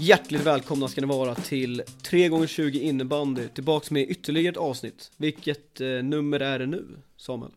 [0.00, 5.12] Hjärtligt välkomna ska ni vara till 3x20 innebandy, tillbaks med ytterligare ett avsnitt.
[5.16, 6.86] Vilket eh, nummer är det nu,
[7.16, 7.52] Samuel?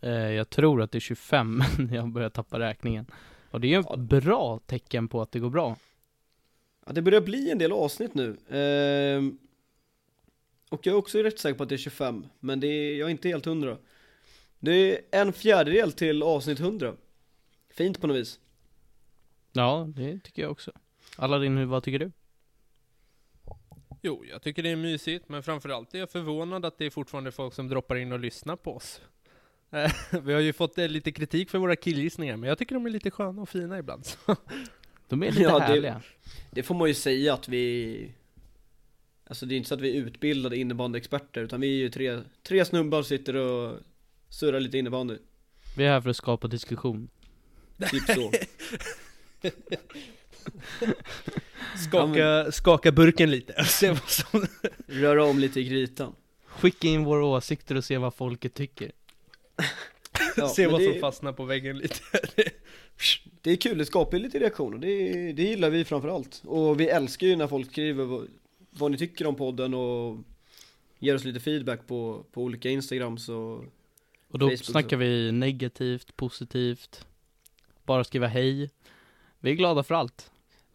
[0.00, 3.06] Eh, jag tror att det är 25, men jag börjar tappa räkningen.
[3.50, 3.94] Och det är ju Ja.
[3.94, 5.76] ett bra tecken på att det går bra.
[6.86, 8.36] Ja, det börjar bli en del avsnitt nu.
[8.50, 9.38] Ehm,
[10.70, 13.06] och jag är också rätt säker på att det är 25, men det är, jag
[13.06, 13.76] är inte helt hundra.
[14.60, 16.94] Det är en fjärdedel till avsnitt 100.
[17.70, 18.40] Fint på något vis.
[19.52, 20.72] Ja, det tycker jag också.
[21.16, 22.10] Aladdin, hur- vad tycker du?
[24.02, 27.32] Jo, jag tycker det är mysigt, men framförallt är jag förvånad att det är fortfarande
[27.32, 29.00] folk som droppar in och lyssnar på oss.
[29.70, 32.86] Eh, Vi har ju fått eh, lite kritik för våra killgissningar, men jag tycker de
[32.86, 34.06] är lite sköna och fina ibland.
[35.08, 36.02] De är lite Ja, det- härliga.
[36.50, 38.12] Det får man ju säga att vi
[39.26, 42.20] Alltså det är inte så att vi är utbildade innebandyexperter utan vi är ju tre,
[42.42, 43.78] tre snubbar sitter och
[44.28, 45.18] surrar lite innebandy,
[45.76, 47.08] Vi är här för att skapa diskussion.
[47.90, 48.30] typ så
[51.76, 54.46] Skaka, skaka burken lite och se vad som...
[54.86, 56.14] Röra om lite i grytan
[56.46, 58.92] Skicka in våra åsikter och se vad folket tycker.
[60.36, 62.00] ja, se vad det, som fastnar på väggen lite.
[63.42, 67.26] det är kul, det skapar lite reaktioner, det, det gillar vi framförallt Och vi älskar
[67.26, 68.28] ju när folk skriver vad,
[68.70, 70.18] vad ni tycker om podden och
[70.98, 73.64] ger oss lite feedback på, på olika instagrams och
[74.28, 77.06] Och då Facebook snackar vi negativt, positivt,
[77.84, 78.70] bara skriva hej.
[79.40, 80.31] Vi är glada för allt.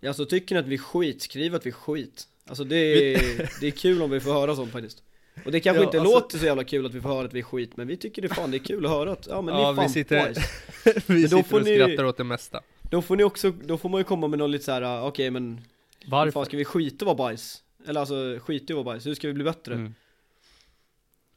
[0.08, 3.50] Alltså tycker ni att vi är skit, skriv att vi är skit Alltså det är,
[3.62, 5.04] det är kul om vi får höra sånt faktiskt
[5.46, 7.34] Och det kanske Ja, inte alltså- låter så jävla kul att vi får höra att
[7.34, 9.42] vi är skit Men vi tycker det fan det är kul att höra att, ja
[9.42, 12.62] men Ja, ni är fan vi sitter- Vi sitter och ni- skrattar åt det mesta.
[12.82, 15.08] Då får ni också, då får man ju komma med något lite så här: ah,
[15.08, 15.62] okej men
[16.00, 16.32] Hur Varför?
[16.32, 17.64] fan ska vi skita och vara bajs?
[17.88, 19.74] Eller alltså skita att vara bajs, hur ska vi bli bättre?
[19.74, 19.94] Mm.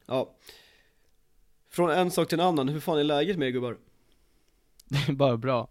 [0.07, 0.35] Ja
[1.71, 3.77] Från en sak till en annan, hur fan är läget med er gubbar?
[4.89, 5.69] Det är bara bra.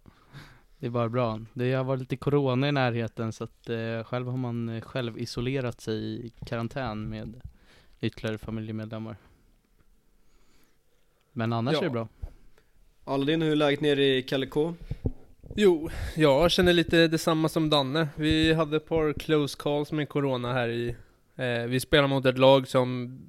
[0.80, 1.40] Det är bara bra.
[1.54, 5.20] Det har varit lite corona i närheten så att eh, själv har man eh, själv
[5.20, 7.42] isolerat sig i karantän med
[8.02, 9.16] ytterligare familjemedlemmar.
[11.32, 11.80] Men annars Ja.
[11.80, 12.08] är det bra.
[13.06, 14.74] Aladdin, hur är läget nere i K?
[15.56, 18.08] Jo, jag känner lite detsamma som Danne.
[18.16, 20.96] Vi hade ett par close calls med Corona här i...
[21.36, 23.20] Eh, vi spelade mot ett lag som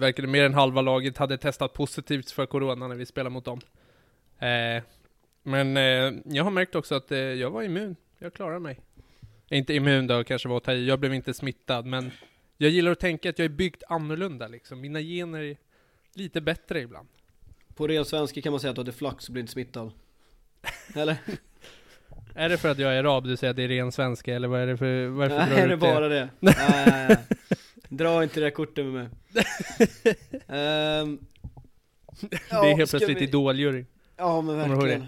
[0.00, 3.60] verkade mer än halva laget hade testat positivt för Corona när vi spelade mot dem.
[4.38, 4.82] Eh,
[5.44, 7.96] men eh, jag har märkt också att eh, jag var immun.
[8.18, 8.80] Jag klarar mig.
[9.48, 10.86] Inte immun då, kanske var att ta i.
[10.88, 12.10] Jag blev inte smittad, men
[12.56, 14.80] jag gillar att tänka att jag är byggt annorlunda liksom.
[14.80, 15.56] Mina gener är
[16.14, 17.08] lite bättre ibland.
[17.74, 19.92] På ren svenska kan man säga att du hade flax och blir inte smittad
[20.94, 21.16] Eller?
[22.34, 24.48] Är det för att jag är arab du säger att det är ren svenska, eller
[24.48, 25.06] vad är det för...
[25.06, 26.28] Varför drar Nej du det är bara det.
[26.40, 27.16] nej, nej, nej.
[27.88, 29.08] Dra inte det där kortet med mig.
[30.48, 31.18] Ehm,
[32.20, 33.84] Det ja, är helt ska plötsligt vi- idoljury.
[34.16, 35.06] Ja men verkligen.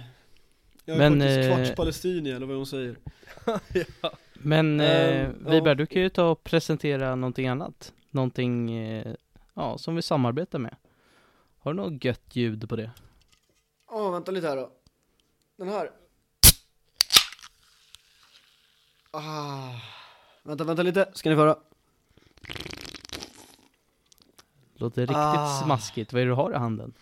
[0.88, 2.96] Jag är Men, faktiskt eh, kvarts palestinier eller vad de säger.
[4.32, 5.74] Men Ehm, eh, ja.
[5.74, 7.92] Du kan ju ta och presentera någonting annat.
[8.10, 9.14] Någonting, eh,
[9.54, 10.76] ja, som vi samarbetar med.
[11.58, 12.90] Har du något gött ljud på det?
[13.90, 14.70] Ja vänta lite här då.
[15.56, 15.90] Den här.
[19.10, 19.70] Ah.
[20.42, 21.56] Vänta, vänta lite, ska ni få höra?
[24.74, 25.62] Låter riktigt Ah.
[25.64, 26.12] smaskigt.
[26.12, 26.94] Vad är det du har i handen?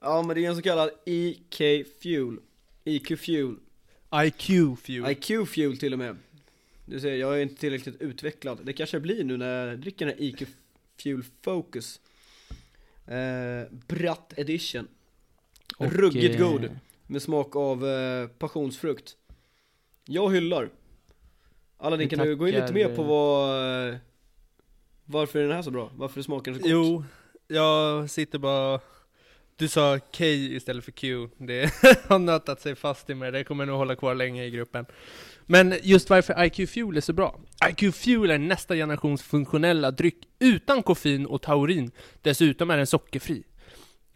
[0.00, 2.38] Ja men det är en så kallad EK Fuel.
[2.84, 3.56] EQ Fuel.
[4.24, 5.10] IQ fuel.
[5.10, 6.16] IQ Fuel till och med.
[6.84, 8.58] Du ser, jag är inte tillräckligt utvecklad.
[8.62, 10.48] Det kanske blir nu när jag dricker den här EQ
[11.02, 12.00] Fuel Focus.
[13.06, 14.88] Eh, Bratt Edition.
[15.76, 16.70] Och, Ruggigt eh, god.
[17.06, 19.16] Med smak av eh, passionsfrukt.
[20.04, 20.70] Jag hyllar.
[21.76, 23.88] Aladdin, kan du gå in lite mer på eh, vad...
[23.88, 23.96] eh,
[25.04, 25.90] Varför är den här så bra?
[25.96, 26.72] Varför smakar den så gott?
[26.72, 27.04] Jo,
[27.48, 28.80] jag sitter bara...
[29.60, 31.28] Du sa K istället för Q.
[31.38, 31.72] Det
[32.08, 34.86] har nötat sig fast i mig, det kommer nog hålla kvar länge i gruppen.
[35.46, 37.40] Men just varför IQ Fuel är så bra.
[37.70, 41.90] IQ Fuel är nästa generations funktionella dryck utan koffein och taurin.
[42.22, 43.42] Dessutom är den sockerfri.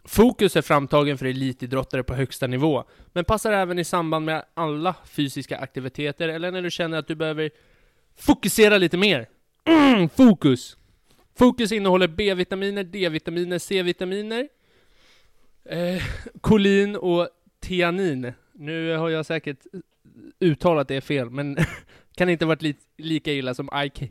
[0.03, 2.83] Fokus är framtagen för elitidrottare på högsta nivå,
[3.13, 7.15] men passar även i samband med alla fysiska aktiviteter eller när du känner att du
[7.15, 7.49] behöver
[8.19, 9.27] fokusera lite mer.
[9.65, 10.77] Mm, fokus!
[11.37, 14.47] Fokus innehåller B-vitaminer, D-vitaminer, C-vitaminer,
[15.65, 16.03] eh,
[16.41, 17.29] kolin och
[17.59, 18.33] tianin.
[18.53, 19.65] Nu har jag säkert
[20.39, 21.57] uttalat det fel, men
[22.15, 24.01] kan inte varit li lika illa som IK,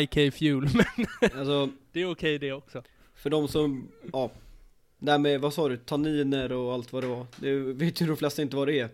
[0.00, 1.06] IK Fuel, men
[1.38, 2.82] Alltså, det är okej det också.
[3.14, 4.30] för de som, ja.
[4.98, 7.26] Det här med, vad sa du, tanniner och allt vad det var.
[7.36, 8.88] Det vet ju de flesta inte vad det är.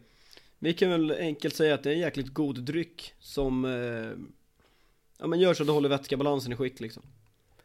[0.58, 4.24] Vi kan väl enkelt säga att det är en jäkligt god dryck som, eh,
[5.18, 7.02] ja men gör så att du håller vätskebalansen i skick liksom.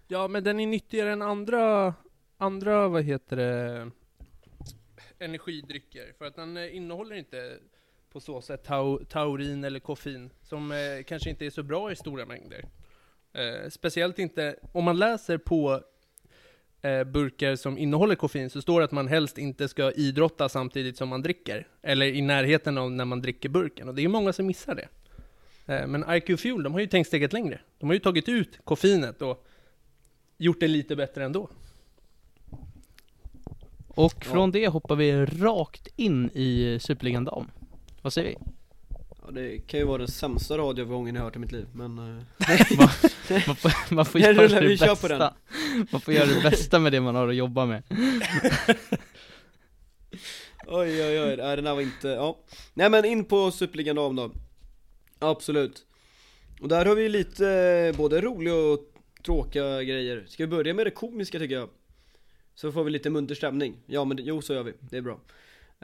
[0.08, 1.94] Ja, men den är nyttigare än andra,
[2.38, 3.92] andra, vad heter det,
[5.20, 6.14] energidrycker.
[6.18, 7.58] För att den eh, innehåller inte
[8.10, 11.96] på så sätt tau, taurin eller koffein, som eh, kanske inte är så bra i
[11.96, 12.66] stora mängder.
[13.34, 15.82] Eh, speciellt inte, om man läser på
[16.82, 20.98] eh, burkar som innehåller koffein så står det att man helst inte ska idrotta samtidigt
[20.98, 24.34] som man dricker, eller i närheten av när man dricker burken, och det är många
[24.34, 24.88] som missar det.
[25.74, 27.60] Eh, men IQ Fuel, de har ju tänkt steget längre.
[27.80, 29.48] De har ju tagit ut koffeinet och
[30.38, 31.50] gjort det lite bättre ändå.
[33.96, 37.52] Och från det hoppar vi rakt in i Superligan Dam.
[38.02, 38.38] Vad säger vi?
[39.26, 42.24] Ja, det kan ju vara den sämsta radioövergången jag hört i mitt liv, men eh,
[43.48, 44.96] Man får, man får göra rullar, det bästa.
[44.96, 45.32] på den.
[45.92, 47.84] Man får göra det bästa med det man har att jobba med.
[50.68, 52.40] Oj oj oj, nej den här var inte, ja
[52.74, 54.32] Nej men in på Superligan dam då
[55.20, 55.86] Absolut
[56.62, 58.80] Och där har vi lite eh, både roliga och
[59.26, 61.70] tråkiga grejer Ska vi börja med det komiska tycker jag?
[62.56, 63.78] Så får vi lite munter stämning.
[63.86, 65.20] Ja men det- jo så gör vi, det är bra.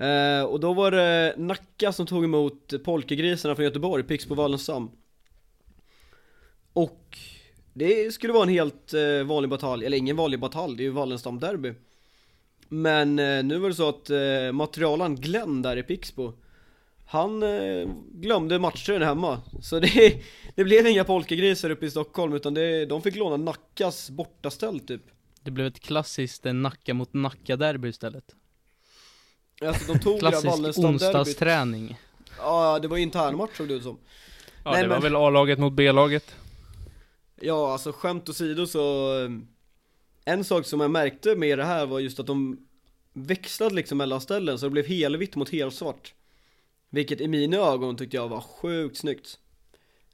[0.06, 4.92] Eh, Och då var det Nacka som tog emot Polkagrisarna från Göteborg, Pixbo Wallenstam.
[6.74, 7.18] Och
[7.74, 10.92] det skulle vara en helt eh, vanlig batalj, eller ingen vanlig batalj, det är ju
[10.92, 11.74] Wallenstam derby.
[12.70, 16.34] Men eh, nu var det så att eh, materialen Glenn där i Pixbo
[17.06, 19.42] Han eh, glömde matchen hemma.
[19.62, 20.22] Så det,
[20.56, 25.02] det blev inga polkagrisar uppe i Stockholm utan det, de fick låna Nackas bortaställ typ.
[25.44, 28.36] Det blev ett klassiskt eh, Nacka mot Nacka-derby istället.
[29.62, 31.98] Alltså de tog det där Klassisk Wallenstam-derbyt onsdagsträning.
[32.38, 33.98] Ja det var internmatch såg det ut som
[34.64, 36.36] Ja, Nej, det var men- väl A-laget mot B-laget.
[37.42, 39.32] Ja alltså skämt åsido så eh,
[40.26, 42.68] En sak som jag märkte med det här var just att de
[43.14, 46.14] Växlade liksom mellan ställen så det blev helvitt mot helsvart
[46.90, 49.40] Vilket i mina ögon tyckte jag var sjukt snyggt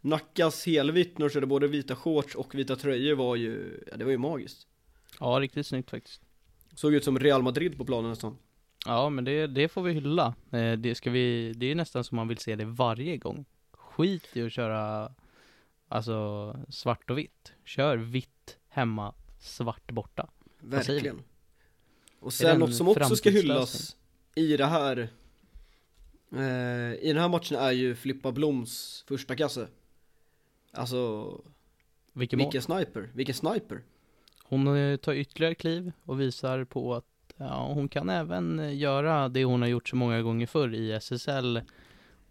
[0.01, 4.03] Nackas helvitt när de körde både vita shorts och vita tröjor var ju, ja det
[4.03, 4.67] var ju magiskt
[5.19, 6.21] Ja, riktigt snyggt faktiskt.
[6.75, 8.37] Såg ut som Real Madrid på planen nästan
[8.85, 10.35] Ja, men det, det får vi hylla.
[10.51, 13.45] Eh, Det ska vi, det är nästan som man vill se det varje gång.
[13.71, 15.11] Skit i att köra,
[15.87, 17.53] alltså, svart och vitt.
[17.65, 20.29] Kör vitt hemma, svart borta.
[20.59, 21.23] Verkligen
[22.19, 23.95] Och sen något som också ska hyllas
[24.35, 25.09] i det här
[26.31, 29.67] eh, I den här matchen är ju Filippa Bloms första kasse
[30.71, 31.31] Alltså
[32.13, 32.39] Vilken.
[32.39, 33.81] Vilken sniper, vilken sniper
[34.49, 37.05] Hon eh, tar ytterligare kliv och visar på att
[37.37, 40.91] ja, hon kan även eh, göra det hon har gjort så många gånger förr i
[40.91, 41.61] SSL.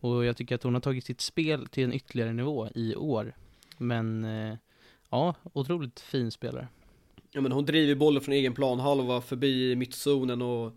[0.00, 3.34] Och jag tycker att hon har tagit sitt spel till en ytterligare nivå i år.
[3.78, 4.56] Men eh,
[5.10, 6.68] ja, otroligt fin spelare.
[7.32, 10.72] Ja men hon driver bollen från egen planhalva förbi mittzonen och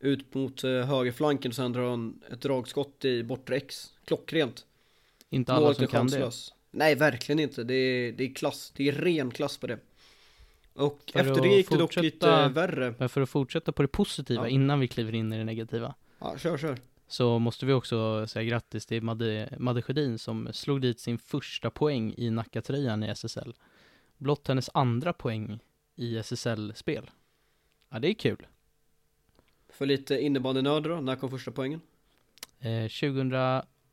[0.00, 4.66] ut mot högerflanken och sen drar hon ett dragskott i bortre X Klockrent
[5.30, 6.30] Inte alla Målet som kan det.
[6.70, 9.78] Nej verkligen inte, det är, det är klass, det är ren klass på det
[10.74, 13.88] Och För efter det gick det dock lite värre Men för att fortsätta på det
[13.88, 14.48] positiva Ja.
[14.48, 15.94] innan vi kliver in i det negativa.
[16.18, 20.80] Ja kör kör Så måste vi också säga grattis till Madde, Madde Sjödin som slog
[20.80, 23.54] dit sin första poäng i Nackatröjan i SSL.
[24.16, 25.58] Blott hennes andra poäng
[25.96, 27.10] i SSL-spel.
[27.90, 28.46] Ja, det är kul.
[29.68, 31.80] För lite innebandynörd då, när kom första poängen?
[32.60, 33.32] Eh, 2000,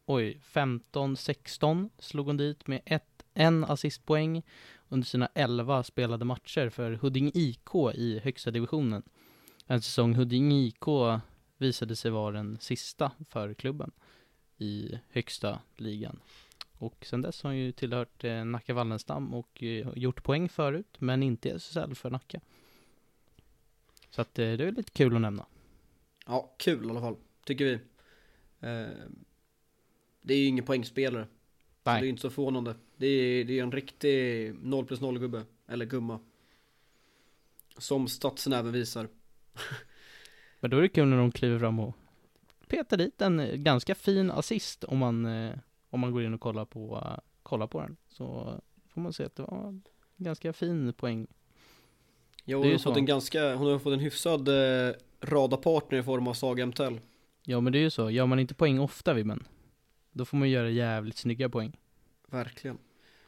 [0.06, 4.44] oj, 15-16 slog hon dit med ett, en assistpoäng
[4.90, 9.04] under sina 11 spelade matcher för Huddinge IK i högsta divisionen.
[9.68, 10.84] En säsong Huddinge IK
[11.58, 13.92] visade sig vara den sista för klubben
[14.58, 16.20] i högsta ligan.
[16.78, 20.96] Och sen dess har hon ju tillhört eh, Nacka Wallenstam och eh, gjort poäng förut,
[21.00, 22.40] men inte i SSL för Nacka.
[24.10, 25.46] Så att eh, det är lite kul att nämna.
[26.26, 28.90] Ja, kul i alla fall, tycker vi eh,
[30.22, 31.30] Det är ju ingen poängspelare Så
[31.84, 32.04] det är Nej.
[32.04, 35.86] ju inte så förvånande Det är, det är en riktig 0 plus 0 gubbe, eller
[35.86, 36.20] gumma
[37.78, 39.08] Som statsen även visar
[40.60, 41.96] Men då är det kul när de kliver fram och
[42.68, 45.58] petar dit en eh, ganska fin assist om man, eh,
[45.90, 47.98] om man går in och kollar på, eh, kollar på den.
[48.08, 48.54] Så
[48.88, 49.84] får man se att det var en
[50.18, 51.28] ganska fin poäng.
[52.46, 53.00] Ja, hon har fått så.
[53.00, 56.96] en ganska, hon har fått en hyfsad eh, radarpartner i form av Saga MTL
[57.44, 59.48] Ja men det är ju så, gör man inte poäng ofta Vimmen,
[60.12, 61.78] då får man göra jävligt snygga poäng.
[62.28, 62.78] Verkligen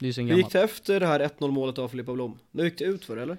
[0.01, 2.39] Det är ju Hur gick det efter det här 1-0 målet av Filippa Blom?
[2.51, 3.38] Nu gick det ut för eller?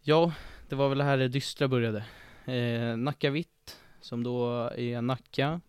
[0.00, 0.32] Ja,
[0.68, 2.04] det var väl här det dystra började.
[2.44, 5.60] Eh, Nacka Vitt, som då är Nacka,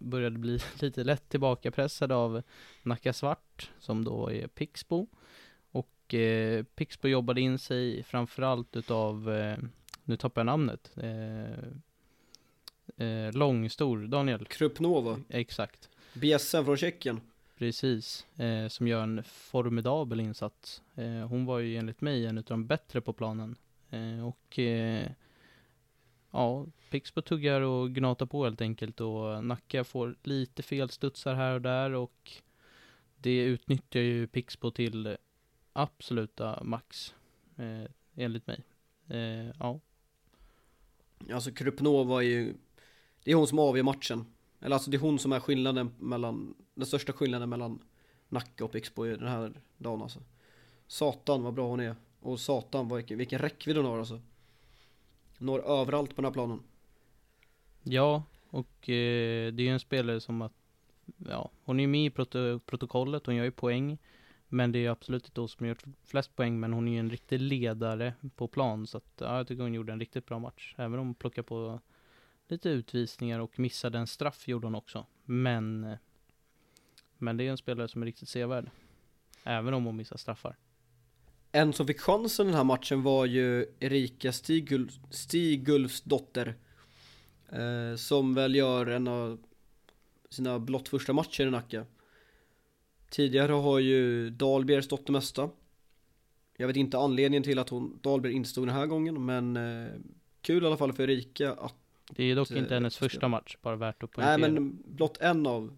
[0.00, 2.42] började bli lite lätt tillbakapressad av
[2.82, 5.06] Nacka Svart, som då är Pixbo.
[5.70, 9.58] Och eh, Pixbo jobbade in sig framförallt utav, eh,
[10.04, 11.50] nu tappar jag namnet, eh,
[13.06, 14.44] eh, långstor, Daniel.
[14.44, 17.20] Krupnova, Exakt, BSM från Tjeckien
[17.58, 18.26] precis.
[18.36, 20.82] Eh, som gör en formidabel insats.
[20.94, 23.56] Eh, hon var ju enligt mig en utav de bättre på planen.
[23.90, 25.10] Eh, och eh,
[26.30, 31.62] ja, Pixbo tuggar och gnatar på helt enkelt och Nacka får lite felstudsar här och
[31.62, 32.32] där och
[33.16, 35.16] det utnyttjar ju Pixbo till
[35.72, 37.14] absoluta max,
[37.56, 38.64] eh, enligt mig.
[39.08, 39.80] Eh, ja,
[41.32, 42.54] Alltså Krupnova är ju
[43.24, 44.26] Det är hon som avgör matchen
[44.66, 47.78] eller alltså det är hon som är skillnaden mellan Den största skillnaden mellan
[48.28, 50.20] Nacka och Pixbo i den här dagen alltså
[50.86, 54.20] Satan vad bra hon är Och satan vilken, vilken räckvidd hon har alltså
[55.38, 56.62] Når överallt på den här planen
[57.82, 60.52] ja och eh, det är ju en spelare som att,
[61.16, 63.98] ja, hon är ju med i prot protokollet, hon gör ju poäng.
[64.48, 66.98] Men det är absolut inte hon som har gjort flest poäng, men hon är ju
[66.98, 68.86] en riktig ledare på plan.
[68.86, 70.74] Så att, ja, jag tycker hon gjorde en riktigt bra match.
[70.78, 71.80] Även om hon plockar på
[72.48, 75.06] lite utvisningar och missade en straff gjorde hon också.
[75.24, 75.98] Men, eh,
[77.18, 78.70] men det är en spelare som är riktigt sevärd.
[79.44, 80.56] Även om hon missar straffar.
[81.52, 86.54] En som fick chansen den här matchen var ju Erika Stigul Stigulfs dotter
[87.48, 89.38] eh, Som väl gör en av
[90.30, 91.86] sina blott första matcher i Nacka
[93.10, 95.50] Tidigare har ju Dahlberg stått det mesta
[96.56, 99.92] Jag vet inte anledningen till att hon Dahlberg inte stod den här gången men eh,
[100.40, 103.56] Kul i alla fall för Erika att det är dock Eh, inte hennes första match,
[103.62, 104.50] bara värt att Nej poängtera.
[104.52, 105.76] men blott en av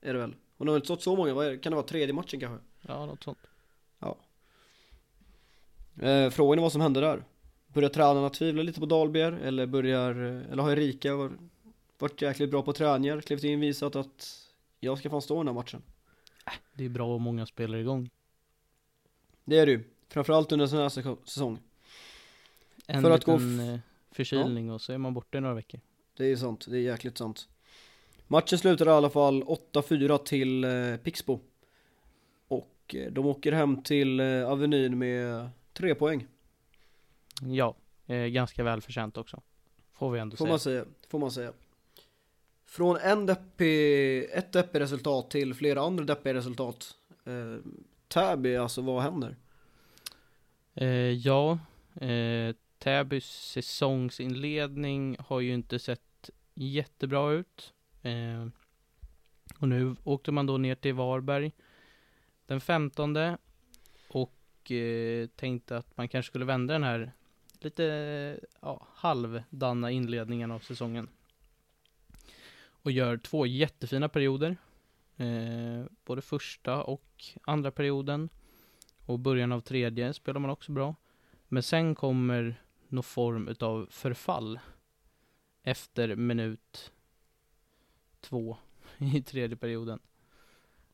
[0.00, 2.40] Är det väl Hon har väl inte stått så många, kan det vara tredje matchen
[2.40, 2.64] kanske?
[2.80, 3.38] Ja, något sånt.
[6.00, 7.24] Eh, frågan är vad som hände där.
[7.66, 11.32] Börjar tränarna tvivla lite på Dahlberg eller börjar, eh, eller har Erika var-
[11.98, 14.44] varit jäkligt bra på träningar, klivit in visat att
[14.80, 15.82] jag ska fan stå i den här matchen.
[16.74, 18.10] Det är bra om många spelar igång.
[19.44, 21.58] Det är det ju, framförallt under en sån här säso- säsong.
[22.86, 23.38] En För att gå
[24.18, 25.80] förkylning och så är man borta i några veckor.
[26.16, 27.48] Det är sant, det är jäkligt sant.
[28.26, 31.40] Matchen slutade i alla fall 8-4 till eh, Pixbo.
[32.48, 36.26] Och eh, de åker hem till eh, Avenyn med tre poäng,
[37.42, 37.74] Ja,
[38.06, 39.42] eh, ganska välförtjänt också.
[39.92, 40.52] Får vi ändå får säga.
[40.52, 40.84] man säga.
[41.08, 41.52] Får man säga.
[42.66, 46.94] Från en deppig, ett deppigt resultat till flera andra deppiga resultat.
[47.24, 47.56] Eh,
[48.08, 49.36] Täby, alltså vad händer?
[50.74, 51.58] Eh, ja,
[52.00, 57.74] eh, Täbys säsongsinledning har ju inte sett jättebra ut.
[58.02, 58.46] Eh,
[59.58, 61.52] och nu åkte man då ner till Varberg
[62.46, 63.16] den 15
[64.08, 67.12] och eh, tänkte att man kanske skulle vända den här
[67.60, 71.08] lite ja, halvdana inledningen av säsongen.
[72.68, 74.56] Och gör två jättefina perioder.
[75.16, 78.28] Eh, både första och andra perioden.
[79.06, 80.94] Och början av tredje spelar man också bra.
[81.48, 84.60] Men sen kommer någon form utav förfall.
[85.62, 86.92] Efter minut
[88.20, 88.56] två
[88.98, 90.00] i tredje perioden.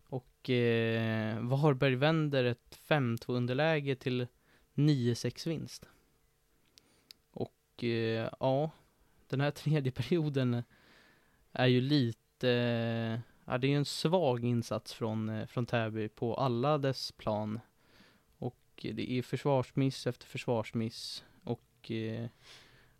[0.07, 4.27] Och eh, Varberg vänder ett 5-2 underläge till
[4.75, 5.89] 9-6 vinst.
[7.31, 8.71] Och eh, ja,
[9.29, 10.63] den här tredje perioden
[11.53, 16.35] är ju lite, ja det är ju en svag insats från, eh, från Täby på
[16.35, 17.61] alla dess plan.
[18.39, 21.25] Och det är försvarsmiss efter försvarsmiss.
[21.85, 22.27] Och eh,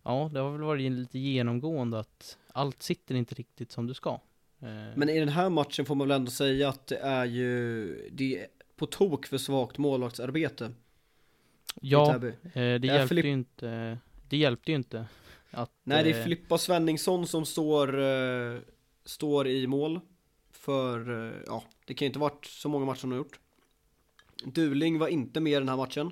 [0.03, 4.11] ja, det har väl varit lite genomgående att allt sitter inte riktigt som det ska.
[4.59, 8.09] Eh, Men i den här matchen får man väl ändå säga att det är ju,
[8.11, 10.71] det är på tok för svagt målvaktsarbete
[11.81, 13.97] ja, eh, det Det hjälpte Filipp- ju inte.
[14.29, 15.05] Det hjälpte ju inte.
[15.51, 17.87] Att, Nej det är Filippa Svenningsson som står,
[19.07, 19.99] står i mål
[20.51, 23.39] För, ja, det kan ju inte varit så många matcher hon har gjort
[24.45, 26.11] Duling var inte med i den här matchen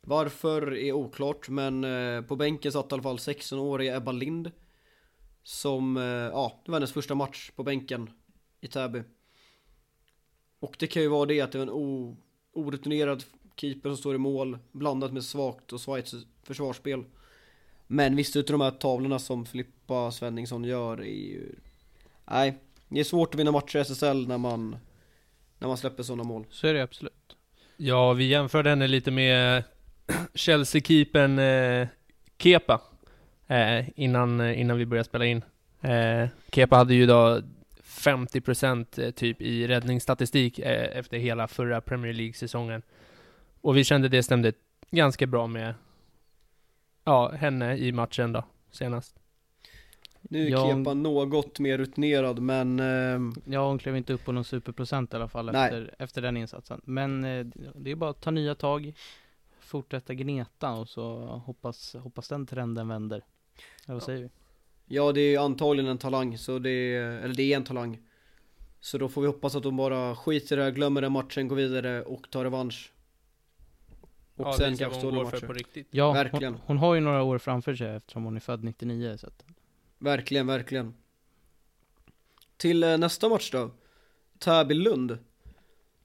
[0.00, 4.50] Varför är oklart, men eh, på bänken satt i alla fall 16-åriga Ebba Lind
[5.42, 8.10] Som, eh, ja, det var hennes första match på bänken
[8.60, 9.02] i Täby.
[10.60, 12.16] Och det kan ju vara det att det var en
[12.52, 13.24] orutinerad
[13.56, 17.04] keeper som står i mål Blandat med svagt och Schweiz försvarsspel.
[17.86, 21.54] Men visst utav de här tavlorna som Filippa Svenningsson gör är ju
[22.24, 24.76] Nej, det är svårt att vinna matcher i SSL när man
[25.58, 26.46] När man släpper sådana mål.
[26.50, 27.36] Så är det absolut.
[27.76, 29.64] Ja, vi jämförde henne lite med
[30.34, 31.88] Chelsea-keepern eh,
[32.38, 32.80] Kepa.
[33.46, 35.42] Eh, innan, eh, innan vi började spela in.
[35.80, 37.42] Eh, Kepa hade ju då
[37.82, 42.82] 50% eh, typ i räddningsstatistik eh, efter hela förra Premier League-säsongen.
[43.60, 44.52] Och vi kände det stämde
[44.90, 45.74] ganska bra med
[47.04, 49.16] ja, henne i matchen då, senast.
[50.22, 50.68] Nu är Ja.
[50.68, 55.16] Kepa något mer rutinerad men ehm, Ja, hon klev inte upp på någon superprocent i
[55.16, 55.64] alla fall Nej.
[55.64, 56.80] efter, efter den insatsen.
[56.84, 58.92] Men eh, det är bara att ta nya tag,
[59.70, 63.24] fortsätta gneta och så hoppas, hoppas den trenden vänder.
[63.56, 64.00] Ja, vad Ja.
[64.00, 64.30] säger vi?
[64.86, 67.98] Ja det är antagligen en talang så det är, eller det är en talang
[68.80, 71.48] Så då får vi hoppas att de bara skiter i det här, glömmer den matchen,
[71.48, 72.92] går vidare och tar revansch
[74.36, 75.46] Och ja, sen kanske går för matcher.
[75.46, 75.88] på riktigt.
[75.90, 76.52] Ja, Verkligen.
[76.54, 79.44] hon, hon har ju några år framför sig eftersom hon är född 99 så att,
[79.98, 80.94] Verkligen, verkligen.
[82.56, 83.70] Till eh, nästa match då.
[84.38, 85.18] Täby-Lund.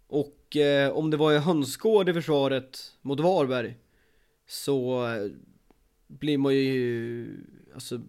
[0.07, 3.75] Och eh, om det var i hönsgård i försvaret mot Varberg
[4.47, 5.31] så eh,
[6.07, 7.27] blir man ju,
[7.73, 8.01] alltså,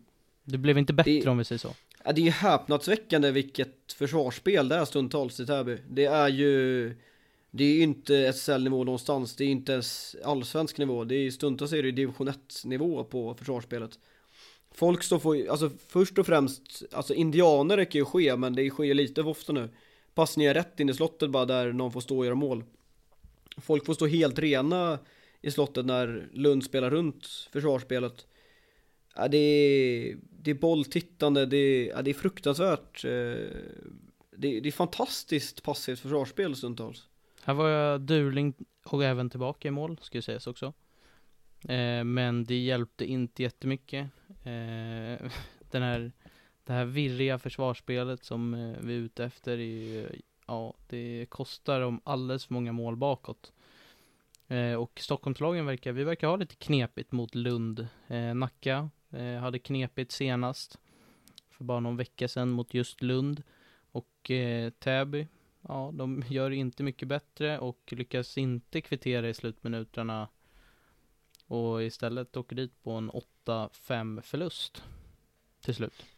[0.45, 1.69] Det blev inte bättre Det- om vi säger så.
[2.05, 5.79] ja, det är ju häpnadsväckande vilket försvarsspel det är stundtals i Täby.
[5.91, 6.89] Det är ju,
[7.51, 11.73] det är ju inte SSL-nivå någonstans, det är inte ens allsvensk nivå, det är stundtals
[11.73, 13.99] är det ju division 1-nivå på försvarsspelet.
[14.75, 18.85] Folk står för, alltså först och främst, alltså indianer kan ju ske, men det sker
[18.85, 19.69] ju lite för ofta nu.
[20.17, 22.65] Passningar rätt in i slottet bara där någon får stå och göra mål.
[23.57, 24.99] Folk får stå helt rena
[25.41, 28.27] i slottet när Lund spelar runt försvarsspelet.
[29.15, 33.05] Ja, det, är, det är bolltittande, det är, ja, det är fruktansvärt.
[33.05, 33.51] Eh, det
[34.37, 37.09] Det, det är fantastiskt passivt försvarsspel stundtals.
[37.43, 38.55] Här var jag Durling
[38.85, 40.73] och även tillbaka i mål, ska ju sägas också.
[41.69, 44.09] Eh, men det hjälpte inte jättemycket.
[44.29, 45.31] Eh,
[45.71, 46.13] den här,
[46.67, 50.09] det här virriga försvarsspelet som eh, vi är ute efter är ju,
[50.47, 53.53] ja, det kostar dem alldeles för många mål bakåt.
[54.49, 57.89] Eh, och Stockholmslagen verkar, vi verkar ha lite knepigt mot Lund.
[58.07, 60.79] Eh, Nacka eh, hade knepigt senast
[61.51, 63.43] för bara någon vecka sedan mot just Lund.
[63.93, 65.27] Och eh, Täby
[65.69, 70.29] Ja, de gör inte mycket bättre och lyckas inte kvittera i slutminuterna.
[71.47, 73.11] Och istället åker dit på en
[73.45, 74.83] 8-5 förlust.
[75.61, 76.16] Till slut.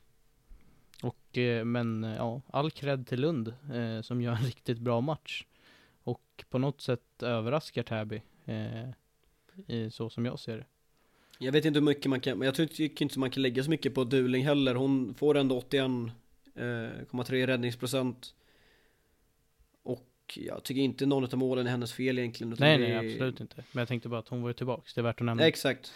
[1.02, 5.00] Och, eh, men eh, ja, all cred till Lund eh, som gör en riktigt bra
[5.00, 5.44] match.
[6.02, 8.22] Och på något sätt överraskar Täby.
[8.44, 8.88] Eh,
[9.66, 10.66] i, så som jag ser det.
[11.38, 13.70] Jag vet inte hur mycket man kan, men jag tycker inte man kan lägga så
[13.70, 14.74] mycket på Duling heller.
[14.74, 18.34] Hon får ändå 81,3 räddningsprocent.
[19.82, 22.56] Och jag tycker inte någon av målen är hennes fel egentligen.
[22.58, 23.64] Nej, nej, är- absolut inte.
[23.72, 24.94] Men jag tänkte bara att hon var ju tillbaks.
[24.94, 25.40] Det är värt att nämna.
[25.40, 25.92] Nej, exakt.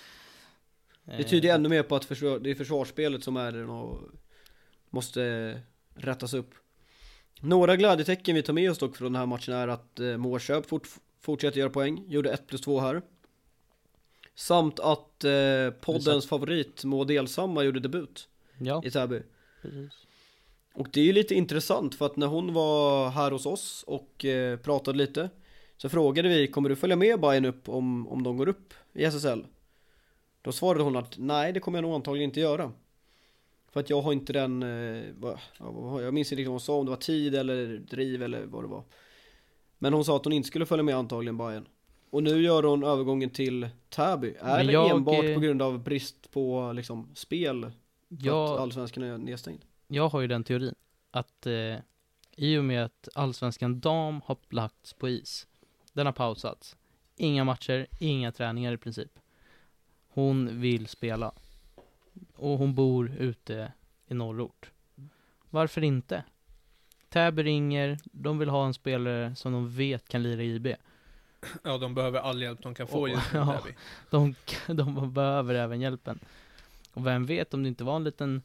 [1.05, 3.99] Det Eh, tyder ännu mer på att försvar, det är försvarsspelet som är och
[4.93, 5.61] måste
[5.95, 6.51] rättas upp.
[7.41, 10.67] Några glädjetecken vi tar med oss dock från den här matchen är att eh, Mårköp
[10.67, 10.89] fort,
[11.21, 13.03] fortsätter göra poäng, gjorde 1 plus 2 här.
[14.35, 19.23] Samt att eh, poddens favorit Maud Elsamma gjorde debut Ja, i Täby.
[19.63, 19.93] precis.
[20.75, 24.25] Och det är ju lite intressant för att när hon var här hos oss och
[24.25, 25.31] eh, pratade lite
[25.77, 29.05] Så frågade vi, kommer du följa med Bayern upp om, om de går upp i
[29.05, 29.47] SSL?
[30.43, 32.73] Då svarade hon att nej det kommer jag nog antagligen inte göra
[33.73, 35.05] För att jag har inte den, eh,
[36.01, 38.65] jag minns inte riktigt vad hon sa om det var tid eller driv eller vad
[38.65, 38.85] det var
[39.79, 41.69] Men hon sa att hon inte skulle följa med antagligen Bayern
[42.11, 46.31] Och nu gör hon övergången till Täby Är det enbart eh, på grund av brist
[46.31, 47.61] på liksom spel?
[47.61, 47.69] För
[48.17, 49.65] att Jag, allsvenskan är nedstängd?
[49.89, 50.75] jag har ju den teorin
[51.11, 51.77] att eh,
[52.37, 55.47] i och med att allsvenskan dam har lagts på is,
[55.93, 56.77] den har pausats.
[57.17, 59.19] Inga matcher, inga träningar i princip.
[60.09, 61.33] Hon vill spela.
[62.35, 63.73] Och hon bor ute
[64.09, 64.71] i norrort.
[65.51, 66.25] Varför inte?
[67.09, 70.67] Täby ringer, de vill ha en spelare som de vet kan lira i IB.
[71.65, 73.61] Ja, de behöver all hjälp de kan få nu, ja.
[73.61, 73.77] Täby.
[74.11, 74.35] De,
[74.75, 76.19] de behöver även hjälpen.
[76.93, 78.43] Och vem vet om det inte var en liten,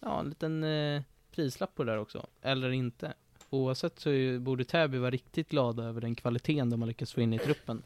[0.00, 2.26] ja en liten eh, prislapp på det där också.
[2.42, 3.14] Eller inte.
[3.50, 7.32] Oavsett så borde Täby vara riktigt glada över den kvaliteten de har lyckats få in
[7.32, 7.82] i truppen.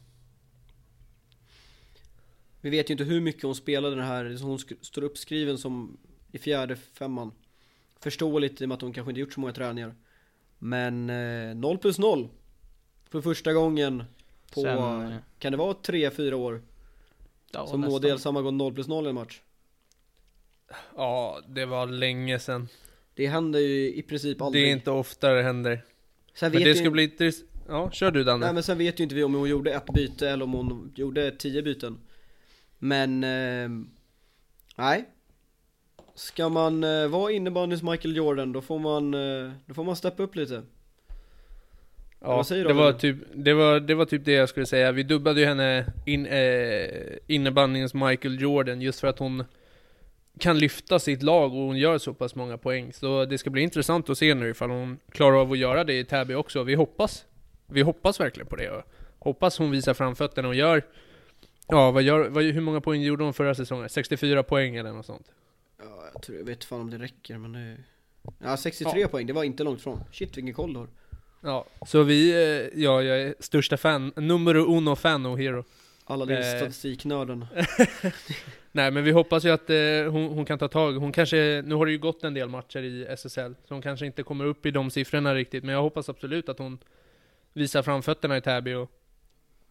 [2.65, 5.97] Vi vet ju inte hur mycket hon spelade den här, hon står uppskriven som
[6.31, 7.31] i fjärde femman
[7.99, 9.95] Förståeligt i och med att hon kanske inte gjort så många träningar
[10.57, 12.27] Men eh, 0 plus 0
[13.09, 14.03] För första gången
[14.53, 16.61] på, Sen, eh, kan det vara 3-4 år?
[17.51, 17.81] ja, som.
[17.81, 19.41] Maud Elsamma går 0 plus 0 i en match
[20.95, 22.67] Ja, det var länge sedan.
[23.13, 25.85] Det händer ju i princip aldrig Det är inte ofta det händer.
[26.33, 27.49] sen Men vet det ju, ska bli intressant.
[27.67, 28.45] Ja, kör du Danne.
[28.45, 30.93] Nej men sen vet ju inte vi om hon gjorde ett byte eller om hon
[30.95, 31.97] gjorde 10 byten
[32.85, 33.69] Men eh,
[34.75, 35.05] Nej
[36.15, 40.23] Ska man eh, vara innebandyns Michael Jordan då får man eh, Då får man steppa
[40.23, 40.61] upp lite
[42.19, 44.91] Ja, säger du, det var, typ, det, var, det var typ det jag skulle säga.
[44.91, 46.89] Vi dubbade ju henne in, eh,
[47.27, 49.43] innebandyns Michael Jordan just för att hon
[50.39, 52.93] kan lyfta sitt lag och hon gör så pass många poäng.
[52.93, 55.99] Så det ska bli intressant att se nu ifall hon klarar av att göra det
[55.99, 56.63] i Täby också.
[56.63, 57.25] Vi hoppas.
[57.67, 58.83] Vi hoppas verkligen på det.
[59.19, 60.83] Hoppas hon visar framfötterna och gör
[61.67, 63.89] Ja, vad gör, vad, hur många poäng gjorde hon förra säsongen?
[63.89, 65.31] 64 poäng eller något sånt.
[65.79, 67.77] Ja jag tror, jag vet fan om det räcker men det
[68.39, 70.87] Ja 63 poäng, det var inte långt från Shit vilken koll du har
[71.41, 75.63] Ja, så vi, eh, ja, jag är största fan, numero uno fan och hero.
[76.05, 76.57] Alla din Eh.
[76.57, 77.45] statistiknörden
[78.71, 81.75] Nej men vi hoppas ju att eh, hon, hon kan ta tag, hon kanske, nu
[81.75, 84.65] har det ju gått en del matcher i SSL, så hon kanske inte kommer upp
[84.65, 86.77] i de siffrorna riktigt, men jag hoppas absolut att hon
[87.53, 88.91] visar framfötterna i Täby och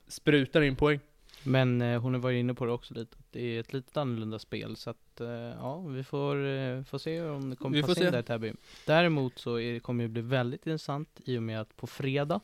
[0.09, 1.01] sprutar in poäng.
[1.45, 3.17] Men eh, hon har varit inne på det också lite.
[3.31, 7.23] Det är ett lite annorlunda spel så att eh, ja, vi får, eh, får se
[7.23, 8.53] om det kommer Vi passa in där Täby.
[8.87, 12.41] Däremot så är, kommer det bli väldigt intressant i och med att på fredag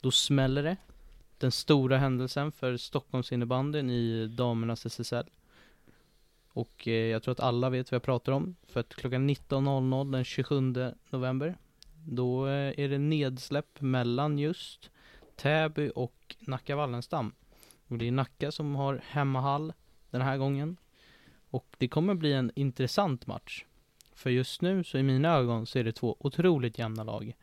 [0.00, 0.76] då smäller det.
[1.38, 5.24] Den stora händelsen för Stockholms innebandyn i damernas SSL.
[6.52, 8.56] Och eh, jag tror att alla vet vad jag pratar om.
[8.68, 10.60] För att klockan 19.00 den 27
[11.10, 11.56] november
[12.06, 14.90] då eh, är det nedsläpp mellan just
[15.36, 17.32] Täby och Nacka Wallenstam.
[17.90, 19.72] Och det är Nacka som har hemmahall
[20.10, 20.76] den här gången.
[21.50, 23.64] Och det kommer bli en intressant match.
[24.14, 27.34] För just nu så i mina ögon så är det två otroligt jämna lag.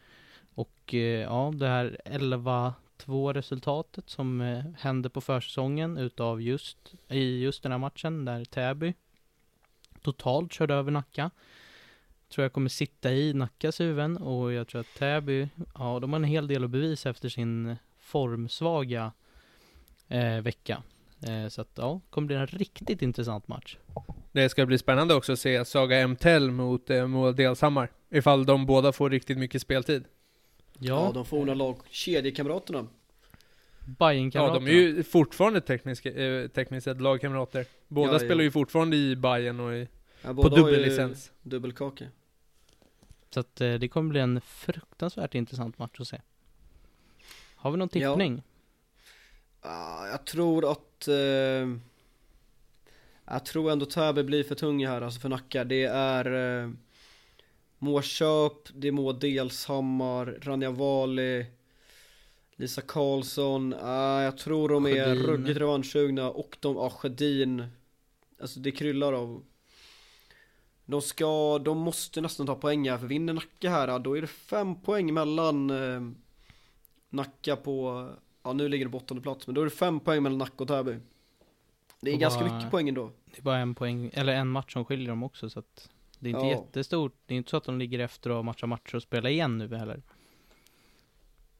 [0.55, 7.43] Och eh, ja, det här 11-2 resultatet som eh, hände på försäsongen utav just, i
[7.43, 8.93] just den här matchen där Täby
[10.01, 11.31] totalt körde över Nacka.
[12.29, 16.19] Tror jag kommer sitta i Nackas huvuden och jag tror att Täby, ja de har
[16.19, 19.11] en hel del att bevisa efter sin formsvaga
[20.07, 20.83] eh, vecka.
[21.27, 23.77] Eh, så att ja, kommer bli en riktigt intressant match.
[24.31, 27.91] Det ska bli spännande också att se Saga MTL mot eh, Moa Delshammar.
[28.09, 30.03] Ifall de båda får riktigt mycket speltid.
[30.79, 32.79] Ja, Ja, de forna lag, kedjekamraterna.
[32.79, 32.85] Ja,
[33.97, 34.59] Bajenkamraterna.
[34.65, 37.65] de är ju fortfarande tekniskt, eh, tekniskt sett lagkamrater.
[37.87, 38.41] Båda Ja, spelar ja.
[38.43, 39.87] ju fortfarande i Bayern och i,
[40.21, 41.31] Ja, på dubbellicens.
[41.41, 42.05] Dubbelkaka.
[43.29, 46.21] Så att eh, det kommer bli en fruktansvärt intressant match att se.
[47.55, 48.11] Har vi någon Ja.
[48.11, 48.37] tippning?
[48.45, 48.56] Ah,
[50.11, 51.77] jag tror att eh,
[53.25, 55.63] Jag tror ändå Täby blir för tunga här alltså för Nacka.
[55.63, 56.69] Det är eh,
[57.77, 61.45] Moa Köp, det Moa Delshammar, Ranja Vali
[62.59, 65.23] Lisa Karlsson, ah, jag tror de är Sjödin.
[65.23, 67.65] ruggigt revanschsugna och de, ja ah, Sjödin.
[68.41, 69.43] Alltså det kryllar av.
[70.85, 74.27] De ska, de måste nästan ta poäng här för vinner Nacka här då är det
[74.27, 76.01] fem poäng mellan eh,
[77.09, 78.09] Nacka på
[78.47, 80.53] Ja nu ligger det på åttonde plats men då är det fem poäng mellan Nacka
[80.63, 80.97] och Täby
[81.99, 84.47] Det är Och ganska vad- mycket poäng ändå Det är bara en poäng, eller en
[84.47, 86.49] match som skiljer dem också så att det är inte Ja.
[86.51, 87.13] jättestort.
[87.25, 89.57] Det är inte så att de ligger efter och har matcha matcher och spela igen
[89.57, 90.01] nu heller.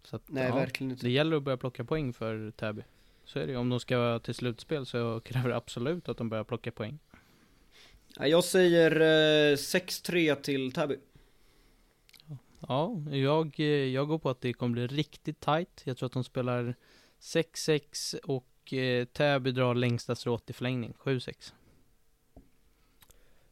[0.03, 2.81] Så att, Nej ja, verkligen inte det gäller att börja plocka poäng för Täby.
[3.25, 3.57] Så är det ju.
[3.57, 6.99] Om de ska till slutspel så kräver det absolut att de börjar plocka poäng.
[8.19, 8.91] Jag säger
[9.51, 10.95] eh, 6-3 till Täby
[12.59, 15.81] Ja, jag, eh, jag går på att det kommer bli riktigt tight.
[15.83, 16.75] Jag tror att de spelar
[17.19, 21.53] 6-6 och eh, Täby drar längsta strået i förlängning, 7-6.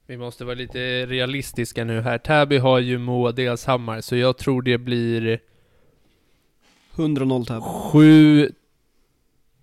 [0.06, 2.18] Vi måste vara lite realistiska nu här.
[2.18, 5.40] Täby har ju Moa Delshammar, så jag tror det blir
[6.96, 7.66] 100-0 Täby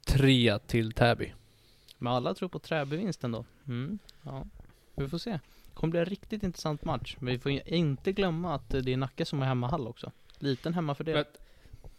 [0.06, 1.32] 7-3 till Täby.
[1.98, 3.44] Men alla tror på Täby-vinsten då.
[3.68, 4.46] Mm, ja,
[4.94, 5.38] vi får se.
[5.82, 7.16] Kommer bli en riktigt intressant match.
[7.18, 10.12] Men vi får inte glömma att det är Nacka som är hemmahall också.
[10.38, 11.14] Liten hemmafördel.
[11.14, 11.24] Men-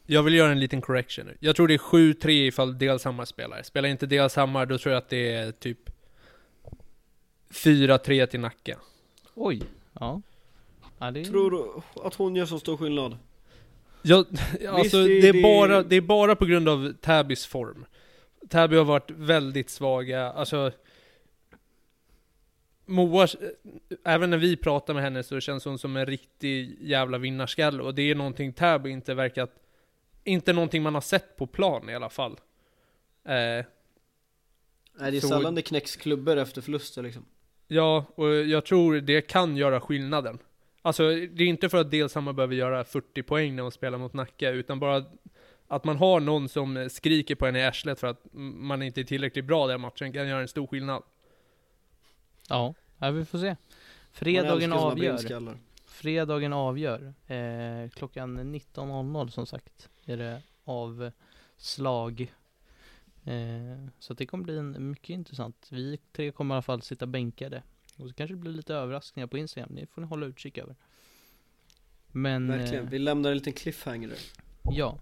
[0.06, 1.38] Jag vill göra en liten correction nu.
[1.40, 3.62] Jag tror det är 7-3 ifall Delshammar spelar.
[3.64, 5.90] Spelar inte Delshammar, då tror jag att det är typ
[7.50, 8.78] 4-3 till Nacka.
[9.34, 9.62] Oj,
[10.00, 10.22] ja.
[11.00, 11.24] ja det är...
[11.26, 13.18] Tror du att hon gör så stor skillnad?
[14.02, 14.26] Jag,
[14.68, 17.86] alltså, det- det, är det- bara, det är bara på grund av Täbys form.
[18.50, 20.72] Täby har varit väldigt svaga, alltså
[22.86, 23.28] Moa,
[24.04, 27.96] även när vi pratar med henne så känns hon som en riktig jävla vinnarskalle och
[27.96, 29.52] det är någonting Täby inte verkat,
[30.24, 32.32] inte någonting man har sett på plan i alla fall.
[33.26, 33.66] Eh,
[35.00, 37.26] Nej det är Så- sällan det knäcks klubbor efter förluster liksom
[37.68, 40.40] ja, och jag tror det kan göra skillnaden.
[40.82, 44.14] Alltså, det är inte för att Delshammar behöver göra 40 poäng när de spelar mot
[44.14, 45.06] Nacka, utan bara
[45.68, 49.06] att man har någon som skriker på en i arslet för att man inte är
[49.06, 51.04] tillräckligt bra den matchen kan göra en stor skillnad.
[52.50, 53.56] Ja, ja, vi får se.
[54.12, 55.58] Fredagen avgör.
[55.86, 57.14] Fredagen avgör.
[57.28, 62.34] Eh, klockan 19.00 som sagt är det avslag.
[63.24, 65.68] Eh, så det kommer bli en mycket intressant.
[65.72, 67.64] Vi tre kommer i alla fall sitta bänkade.
[67.98, 69.76] Och så kanske det blir lite överraskningar på Instagram.
[69.76, 70.76] Det får ni hålla utkik över.
[72.12, 74.14] Men Verkligen, eh, vi lämnar en liten cliffhanger
[74.72, 75.00] ja.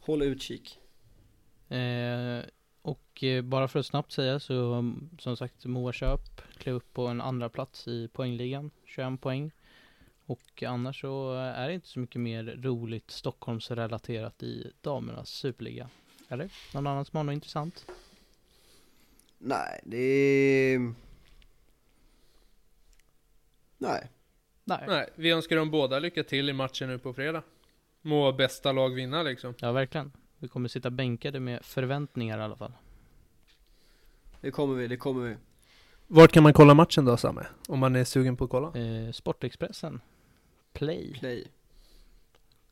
[0.00, 0.78] Håll utkik
[1.68, 2.44] Eh,
[2.82, 6.20] och eh, bara för att snabbt säga så um, som sagt Moa Köp
[6.58, 9.50] klev upp på en andra plats i poängligan, 21 poäng.
[10.26, 15.88] Och annars så är det inte så mycket mer roligt Stockholmsrelaterat i damernas superliga.
[16.28, 16.52] Eller?
[16.74, 17.86] Någon annan som har något intressant?
[19.38, 20.78] Nej, det.
[23.78, 24.10] Nej,
[24.64, 24.84] Nej.
[24.86, 27.42] Nej, vi önskar dem båda lycka till i matchen nu på fredag.
[28.02, 29.54] Må bästa lag vinna liksom.
[29.58, 30.12] Ja, verkligen.
[30.42, 32.72] Vi kommer sitta bänkade med förväntningar i alla fall.
[34.40, 35.36] det kommer vi, det kommer vi
[36.06, 37.46] Vart kan man kolla matchen då Samme?
[37.68, 38.72] Om man är sugen på att kolla?
[38.80, 40.00] Eh, Sportexpressen
[40.72, 41.46] Play Play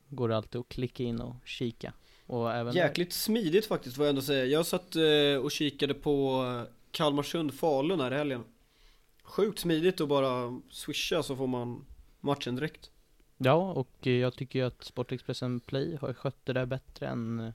[0.09, 1.93] går det alltid att klicka in och kika.
[2.27, 4.45] Och även Jäkligt smidigt faktiskt får jag ändå säga.
[4.45, 8.45] Jag satt eh, och kikade på eh, Kalmarsund-Falun här i helgen.
[9.23, 11.85] Sjukt smidigt att bara swisha så får man
[12.21, 12.90] matchen direkt.
[13.43, 17.53] Ja, och jag tycker ju att Sportexpressen Play har skött det där bättre än eh,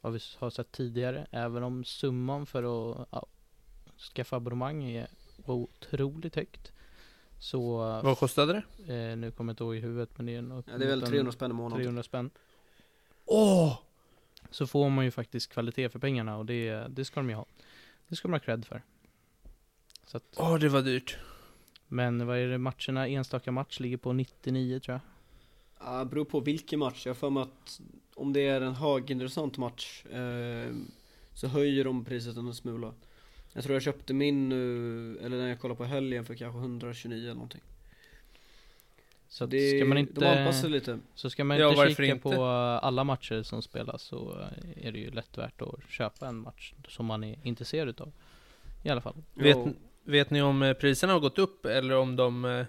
[0.00, 1.26] vad vi har sett tidigare.
[1.30, 3.26] Även om summan för att ja,
[4.14, 5.08] skaffa abonnemang är
[5.46, 6.72] otroligt högt.
[7.38, 8.94] Så, Vad kostade det?
[8.94, 10.88] eh, nu kommer jag inte ihåg i huvudet men det är, nog Ja, det är
[10.88, 11.84] väl uppemot en 300 spänn i månaden.
[11.84, 12.30] 300 spänn.
[13.24, 13.78] Åh!
[14.50, 17.46] Så får man ju faktiskt kvalitet för pengarna och det, det ska de ju ha.
[18.08, 18.82] Det ska de ha cred för.
[20.36, 21.18] Åh, det var dyrt.
[21.88, 25.00] men vad är det matcherna, enstaka match ligger på 99 tror jag.
[25.80, 27.06] Ja, beror på vilken match.
[27.06, 27.80] Jag har för mig att
[28.14, 30.74] om det är en högintressant match eh,
[31.34, 32.94] så höjer de priset en smula.
[33.52, 37.22] Jag tror jag köpte min nu, eller när jag kollade på helgen för kanske 129
[37.22, 37.60] eller någonting.
[39.28, 40.98] Så det, ska man de inte, anpassar lite.
[41.14, 42.22] så ska man Ja, inte kika inte?
[42.22, 42.44] på
[42.82, 47.06] alla matcher som spelas så är det ju lätt värt att köpa en match som
[47.06, 48.12] man är intresserad utav.
[48.82, 49.14] I alla fall.
[49.34, 49.58] Vet,
[50.04, 52.66] vet ni om eh, priserna har gått upp eller om de eh,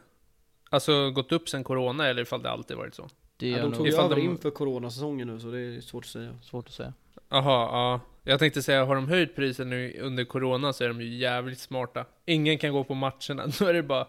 [0.73, 3.09] Alltså gått upp sen corona eller ifall det alltid varit så?
[3.37, 6.09] Det Ja, de tog ju över de- inför coronasäsongen nu så det är svårt att
[6.09, 6.35] säga.
[6.43, 6.93] svårt att säga.
[7.29, 7.99] Jaha, ja.
[8.23, 11.59] Jag tänkte säga, har de höjt priset nu under corona så är de ju jävligt
[11.59, 12.05] smarta.
[12.25, 14.07] Ingen kan gå på matcherna, då är det bara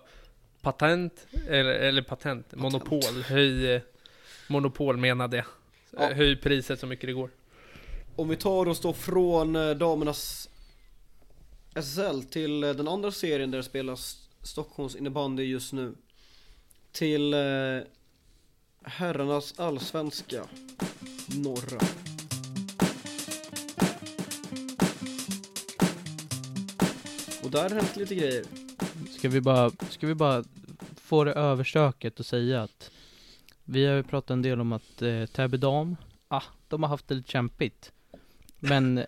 [0.60, 3.82] patent, eller, eller patent, monopol, höj, eh,
[4.48, 5.46] monopol menade jag.
[5.90, 6.10] Ja.
[6.10, 7.30] Eh, Höj priset så mycket det går.
[8.16, 10.48] Om vi tar oss då från eh, damernas
[11.74, 15.94] SSL till den andra serien där det spelas Stockholms innebandy just nu.
[16.92, 17.40] Till eh,
[18.82, 20.44] herrarnas allsvenska
[21.36, 21.80] norra.
[27.44, 28.44] Och där har det hänt lite grejer.
[29.10, 30.44] Ska vi bara, ska vi bara
[30.96, 32.90] få det överstöket och säga att
[33.64, 35.96] vi har ju pratat en del om att eh, Täby dam,
[36.28, 37.92] ah, de har haft det lite kämpigt.
[38.58, 39.04] Men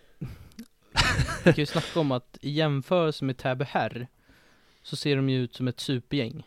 [1.44, 4.08] vi kan ju snacka om att i jämförelse med Täby herr
[4.82, 6.46] så ser de ju ut som ett supergäng.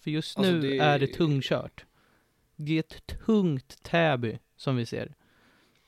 [0.00, 1.84] För just Alltså, nu det- är det tungkört.
[2.56, 5.14] Det är ett tungt Täby som vi ser.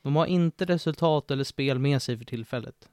[0.01, 2.89] De har inte resultat eller spel med sig för tillfället.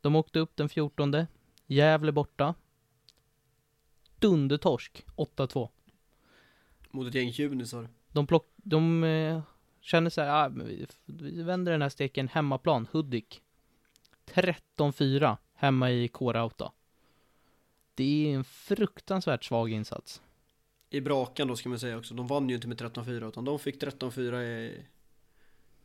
[0.00, 1.26] De åkte upp den 14.
[1.66, 2.54] Gävle borta.
[4.18, 5.68] Dundertorsk 8-2.
[6.90, 7.88] Mot ett gäng junisar.
[8.08, 9.42] De, plock, de eh,
[9.80, 13.42] känner så här, ah, vi, vi vänder den här steken hemmaplan, Hudik.
[14.26, 16.72] 13-4 hemma i Kårauta.
[17.94, 20.22] Det är en fruktansvärt svag insats.
[20.90, 22.14] I Brakan då ska man säga också.
[22.14, 24.84] De vann ju inte med 13-4 utan de fick 13-4 i,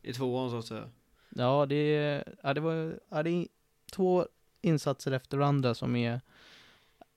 [0.01, 0.89] i tvåan så att säga.
[1.29, 3.47] Ja, det, ja, det var ja, det är
[3.91, 4.27] två
[4.61, 6.21] insatser efter varandra som är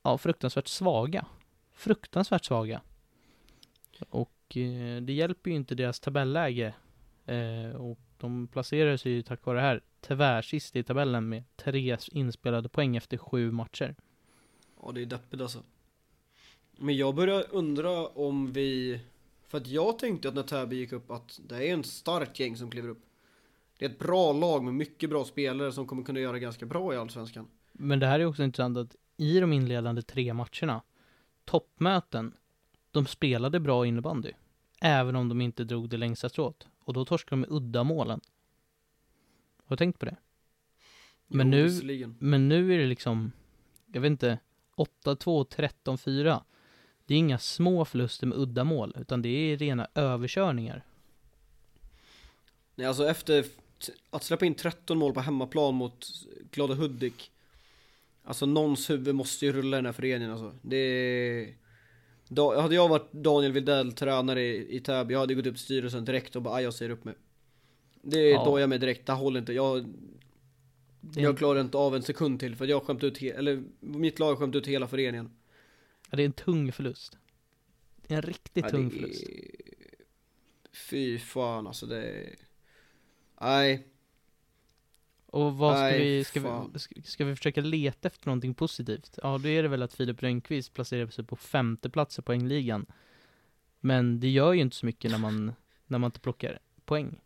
[0.02, 1.26] ja, fruktansvärt svaga.
[1.72, 2.80] Fruktansvärt svaga.
[4.08, 6.74] Och eh, det hjälper ju inte deras tabelläge.
[7.26, 11.96] Eh, och de placerar sig ju tack vare det här tvärsist i tabellen med tre
[12.12, 13.94] inspelade poäng efter sju matcher.
[14.82, 15.62] Ja det är deppigt alltså.
[16.78, 19.00] Men jag börjar undra om vi,
[19.48, 22.56] för att jag tänkte att när Täby gick upp att det är en stark gäng
[22.56, 23.02] som kliver upp.
[23.78, 26.94] Det är ett bra lag med mycket bra spelare som kommer kunna göra ganska bra
[26.94, 27.46] i Allsvenskan.
[27.72, 30.82] Men det här är också intressant att i de inledande tre matcherna,
[31.44, 32.34] toppmöten,
[32.90, 34.32] de spelade bra innebandy.
[34.80, 36.66] Även om de inte drog det längsta strået.
[36.84, 38.20] Och då torskade de med uddamålen.
[39.64, 40.16] Har du tänkt på det?
[41.26, 42.14] Men Jo, nu-.
[42.18, 43.32] Men nu är det liksom,
[43.92, 44.38] jag vet inte,
[45.04, 45.46] 8-2,
[45.84, 46.40] 13-4.
[47.06, 50.84] Det är inga små förluster med uddamål, utan det är rena överkörningar.
[52.74, 53.44] Nej alltså efter
[54.10, 56.06] att släppa in 13 mål på hemmaplan mot
[56.50, 57.30] Glada Hudik.
[58.24, 60.54] Alltså någons huvud måste ju rulla i den här föreningen alltså.
[60.62, 61.54] Det är...
[62.28, 66.04] Da, hade jag varit Daniel Widell, tränare i, i Täby, jag hade gått upp styrelsen
[66.04, 67.14] direkt och bara "Aj, jag säger upp mig.
[68.02, 68.42] Det Ja.
[68.46, 68.60] ja.
[68.60, 69.52] jag med direkt, det håller inte.
[69.52, 69.84] Jag, är,
[71.14, 74.28] jag klarar inte av en sekund till för jag har skämt ut, eller mitt lag
[74.28, 75.30] har skämt ut hela föreningen.
[76.10, 77.18] ja, det är en tung förlust.
[78.06, 79.24] Det är en riktigt Ja, tung är- förlust.
[80.72, 82.36] Fy fan alltså det är...
[83.40, 83.86] Nej,
[85.26, 86.70] Och vad ska Nej, vi, ska fan.
[86.72, 89.18] vi, ska, ska vi försöka leta efter någonting positivt?
[89.22, 92.86] Ja, då är det väl att Filip Rönnqvist placerar sig på femte plats i poängligan.
[93.80, 95.52] Men det gör ju inte så mycket när man,
[95.86, 97.20] när man inte plockar poäng.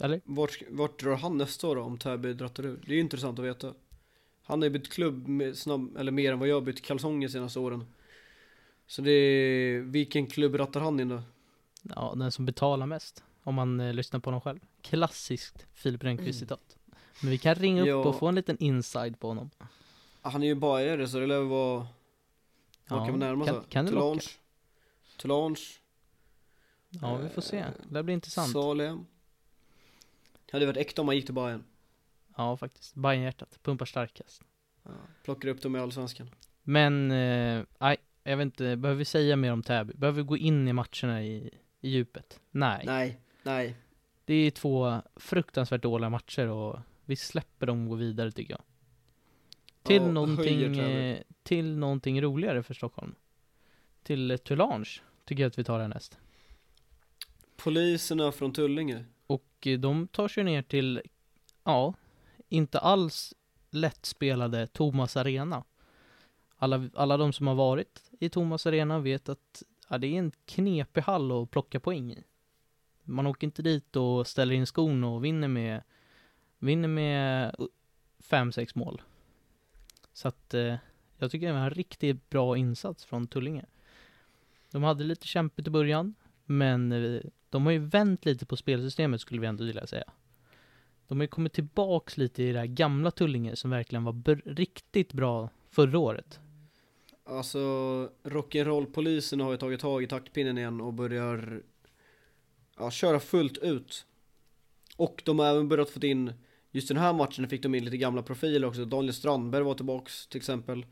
[0.00, 0.20] Eller?
[0.24, 2.80] Vart, vart drar han nästa år då, om Täby drattar ur?
[2.86, 3.74] Det är ju intressant att veta.
[4.42, 7.28] Han har ju bytt klubb med snabb, eller mer än vad jag har bytt kalsonger
[7.28, 7.84] de senaste åren.
[8.86, 11.22] Så det är, vilken klubb rattar han in då?
[11.82, 13.24] Ja, den som betalar mest.
[13.42, 14.58] Om man eh, lyssnar på honom själv.
[14.82, 16.76] Klassiskt Filip Rönnqvist-citat.
[17.22, 17.94] Men vi kan ringa upp Ja.
[17.96, 19.50] och få en liten inside på honom.
[20.22, 21.86] Han är ju bajare så det lär väl vara,
[22.88, 23.64] vad kan vi närma kan, sig?
[23.70, 24.20] kan det locka?
[24.20, 24.20] Tulange?
[25.16, 25.60] Tulange?
[26.90, 27.64] Ja, vi får se.
[27.88, 28.52] Det blir intressant.
[28.52, 29.06] Salem.
[30.52, 31.64] Hade varit äkta om man gick till Bayern.
[32.36, 32.94] Ja, faktiskt.
[32.94, 34.42] Bajenhjärtat pumpar starkast.
[34.82, 34.90] Ja,
[35.24, 36.30] plockar upp dem i Allsvenskan.
[36.62, 39.94] Men, eh, nej, jag vet inte, behöver vi säga mer om Täby?
[39.94, 42.40] Behöver vi gå in i matcherna i, i djupet?
[42.50, 42.82] Nej.
[42.86, 43.76] Nej, nej.
[44.24, 48.62] Det är två fruktansvärt dåliga matcher och vi släpper dem och går vidare tycker jag.
[49.82, 51.10] Till höjer någonting, Täby.
[51.10, 53.14] eh, till någonting roligare för Stockholm.
[54.02, 56.18] Till eh, Tulange tycker jag att vi tar härnäst.
[57.56, 59.04] Poliserna från Tullinge.
[59.60, 61.02] Och eh, de tar sig ner till,
[61.64, 61.94] ja,
[62.48, 63.34] inte alls
[63.70, 65.64] lättspelade Thomas Arena.
[66.56, 70.32] Alla, alla de som har varit i Thomas Arena vet att ja, det är en
[70.44, 72.24] knepig hall att plocka poäng i.
[73.04, 75.82] Man åker inte dit och ställer in skon och vinner med,
[76.58, 77.54] vinner med
[78.22, 79.02] 5-6 mål.
[80.12, 80.76] Så att eh,
[81.18, 83.64] jag tycker det var en riktigt bra insats från Tullinge.
[84.70, 89.20] De hade lite kämpigt i början, men eh, de har ju vänt lite på spelsystemet
[89.20, 90.04] skulle vi ändå vilja säga.
[91.08, 94.54] De har ju kommit tillbaks lite i det här gamla Tullinge som verkligen var br-
[94.54, 96.40] riktigt bra förra året.
[97.24, 97.58] Alltså,
[98.22, 101.62] rock'n'roll-polisen har ju tagit tag i taktpinnen igen och börjar
[102.78, 104.06] ja, köra fullt ut.
[104.96, 106.32] Och de har även börjat få in,
[106.70, 108.84] just den här matchen fick de in lite gamla profiler också.
[108.84, 110.86] Daniel Strandberg var tillbaks till exempel.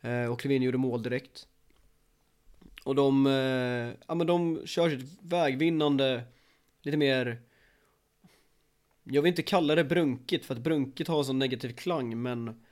[0.00, 1.48] Eh, och Klevin gjorde mål direkt.
[2.84, 6.24] Och de, eh, ja men de kör sitt vägvinnande,
[6.82, 7.42] lite mer
[9.04, 12.62] jag vill inte kalla det brunkigt för att brunkigt har en sån negativ klang men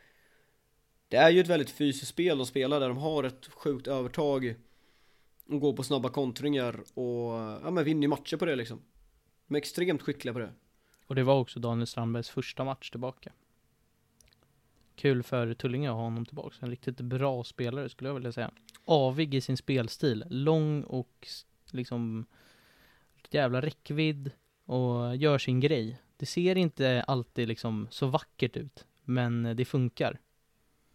[1.08, 4.54] det är ju ett väldigt fysiskt spel de spelar där de har ett sjukt övertag
[5.48, 7.32] och går på snabba kontringar och
[7.64, 8.82] ja men vinner ju matcher på det liksom.
[9.46, 10.52] De är extremt skickliga på det.
[11.06, 13.32] Och det var också Daniel Strandbergs första match tillbaka.
[15.00, 16.56] Kul för Tullinge att ha honom tillbaka.
[16.60, 18.50] En riktigt bra spelare skulle jag vilja säga.
[18.84, 20.24] Avig i sin spelstil.
[20.30, 21.28] Lång och
[21.70, 22.26] liksom
[23.30, 24.30] jävla räckvidd
[24.64, 26.00] och gör sin grej.
[26.16, 30.18] Det ser inte alltid liksom så vackert ut, men det funkar.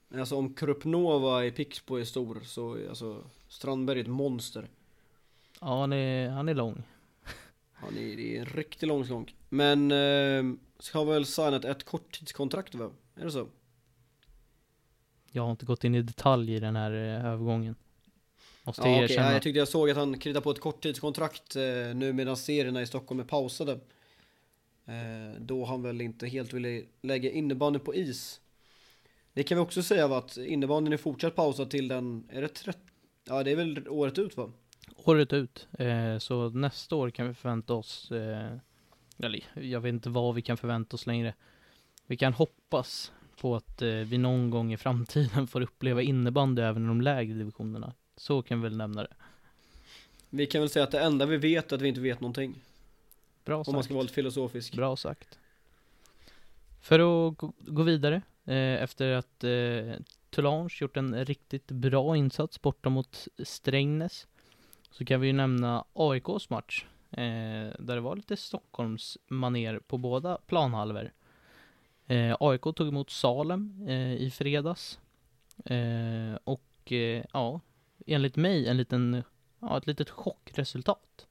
[0.08, 4.68] Men alltså om Krupnova i Pixbo är stor så är alltså Strandberg ett monster.
[5.62, 6.84] Ja, han är, han är lång.
[7.74, 9.36] Han är, det är en riktig långskonk.
[9.50, 10.44] Men eh,
[10.80, 12.91] ska väl signat ett korttidskontrakt va?
[13.15, 13.48] Är det så?
[15.36, 17.76] Jag har inte gått in i detalj i den här eh, övergången.
[18.63, 19.28] Måste Ja, jag okej, erkänna.
[19.28, 21.62] ja, jag tyckte jag såg att han kritade på ett korttidskontrakt eh,
[21.95, 23.71] nu medan serierna i Stockholm är pausade.
[24.86, 28.41] Eh, då han väl inte helt ville lägga innebandyn på is.
[29.34, 32.48] Det kan vi också säga va, att innebandyn är fortsatt pausad till den, är det
[32.48, 32.80] 30?
[33.28, 34.52] Ja det är väl året ut va?
[34.95, 35.67] Året ut.
[35.80, 38.58] Eh, så nästa år kan vi förvänta oss, eh,
[39.19, 41.34] eller jag vet inte vad vi kan förvänta oss längre.
[42.08, 43.12] Vi kan hoppas
[43.46, 47.34] på att eh, vi någon gång i framtiden får uppleva innebandy även i de lägre
[47.34, 47.94] divisionerna.
[48.18, 49.14] Så kan vi väl nämna det.
[50.30, 52.56] Vi kan väl säga att det enda vi vet är att vi inte vet någonting.
[53.44, 53.86] Bra Om man sagt.
[53.86, 54.76] ska vara lite filosofisk.
[54.76, 55.40] Bra sagt.
[56.82, 62.90] För att gå, vidare, eh, efter att eh, Tulange gjort en riktigt bra insats borta
[62.90, 64.28] mot Strängnäs,
[64.92, 67.18] så kan vi ju nämna AIKs match, eh,
[67.80, 71.12] där det var lite Stockholms maner på båda planhalvor.
[72.08, 75.00] Eh, AIK tog emot Salem eh, i fredags,
[75.65, 77.60] eh, och eh, ja,
[78.06, 79.24] enligt mig en liten,
[79.60, 81.28] ja, ett litet chockresultat.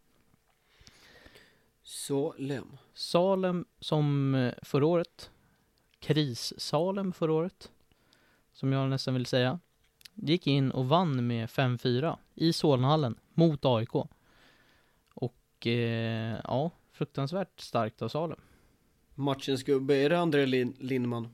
[1.83, 2.77] Så Lem.
[2.95, 5.31] Salem som eh, förra året,
[5.99, 7.71] kris-Salem förra året,
[8.53, 9.61] som jag nästan vill säga,
[10.15, 13.95] gick in och vann med 5-4 i Solnahallen mot AIK.
[15.15, 18.41] Och eh, ja, fruktansvärt starkt av Salem.
[19.15, 21.29] Matchens gubbe, är det André Lin- Lindman?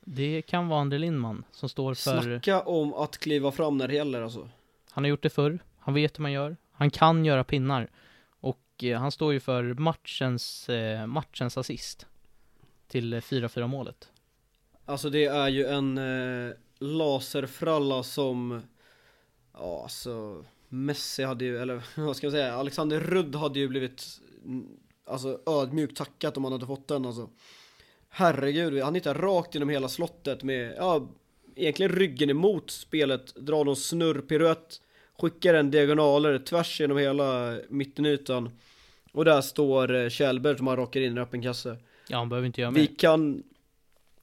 [0.00, 3.94] Det kan vara André Lindman som står för, Snacka om att kliva fram när det
[3.94, 4.48] gäller alltså.
[4.90, 7.90] han har gjort det förr, han vet hur man gör, han kan göra pinnar.
[8.40, 12.06] Och eh, han står ju för matchens, eh, matchens assist
[12.88, 14.08] till eh, 4-4 målet.
[14.84, 18.62] Alltså det är ju en eh, laserfralla som,
[19.52, 24.20] ja alltså Messi hade ju, eller vad ska jag säga, Alexander Rudd hade ju blivit
[25.08, 27.28] Alltså ödmjukt tackat om han hade fått den alltså.
[28.08, 31.08] Herregud, han hittar rakt genom hela slottet med, ja
[31.54, 34.80] Egentligen ryggen emot spelet, drar någon snurrpiruett
[35.20, 38.50] Skickar en diagonaler tvärs genom hela mittenytan.
[39.12, 41.76] Och där står eh, Kjellberg som han rakar in i en öppen kasse.
[42.08, 42.96] Ja, han behöver inte göra vi mer.
[42.98, 43.42] kan,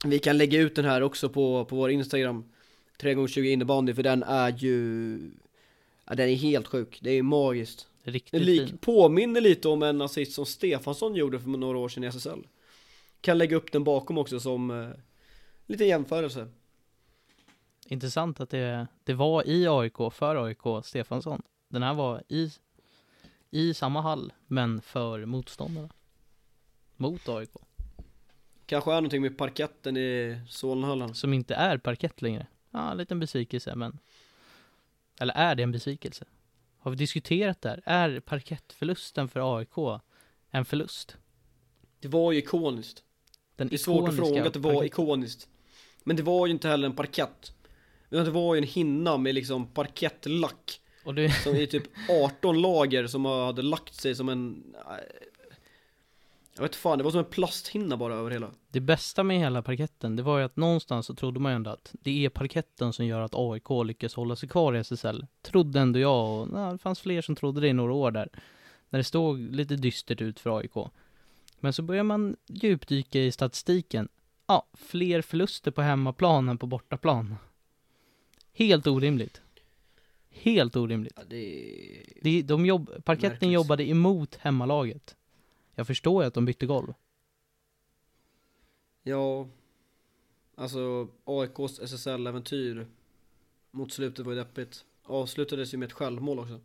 [0.04, 2.44] vi kan lägga ut den här också på, på vår Instagram.
[3.00, 5.18] 3x20 innebandy för den är ju
[6.08, 8.64] ja, Den är helt sjuk, det är magiskt Riktigt Den fin.
[8.66, 12.46] lik, påminner lite om en assist som Stefansson gjorde för några år sedan i SSL
[13.20, 14.88] Kan lägga upp den bakom också som eh,
[15.66, 16.48] lite jämförelse
[17.88, 21.42] Intressant att det, det var i AIK, för AIK, Stefansson.
[21.68, 22.50] Den här var i,
[23.50, 25.88] i samma hall, men för motståndarna.
[26.96, 27.50] Mot AIK.
[28.66, 31.14] Kanske är någonting med parketten i Solnahallen.
[31.14, 32.46] Som inte är parkett längre.
[32.70, 33.98] Ja, en liten besvikelse, men...
[35.20, 36.24] Eller är det en besvikelse?
[36.86, 37.82] Har vi diskuterat det här?
[37.84, 40.00] Är parkettförlusten för AIK
[40.50, 41.16] en förlust?
[42.00, 43.02] Det var ju ikoniskt.
[43.56, 45.48] Den Det är svårt att fråga att det var parkett- ikoniskt.
[46.04, 47.52] Men det var ju inte heller en parkett.
[48.10, 50.80] Utan det var ju en hinna med liksom parkettlack.
[51.04, 51.84] Och det, Som i typ
[52.24, 54.74] 18 lager som hade lagt sig som en...
[56.56, 58.50] Jag vet fan, det var som en plasthinna bara över hela.
[58.68, 61.70] det bästa med hela parketten, det var ju att någonstans så trodde man ju ändå
[61.70, 65.26] att det är parketten som gör att AIK lyckas hålla sig kvar i SSL.
[65.42, 68.28] Trodde ändå jag och ja, det fanns fler som trodde det i några år där.
[68.90, 70.90] När det stod lite dystert ut för AIK.
[71.60, 74.08] Men så börjar man djupdyka i statistiken.
[74.46, 77.36] Ja, fler förluster på hemmaplan än på bortaplan.
[78.52, 79.40] Helt orimligt.
[80.30, 81.12] Helt orimligt.
[81.16, 82.02] Ja, det...
[82.22, 83.52] De, de jobb, parketten Märkligt.
[83.52, 85.16] jobbade emot hemmalaget.
[85.78, 86.94] Jag förstår ju att de bytte golv.
[89.02, 89.46] Ja,
[90.54, 92.86] alltså AIKs SSL-äventyr
[93.70, 94.84] mot slutet var ju deppigt.
[95.02, 96.60] Avslutades ju med ett självmål också.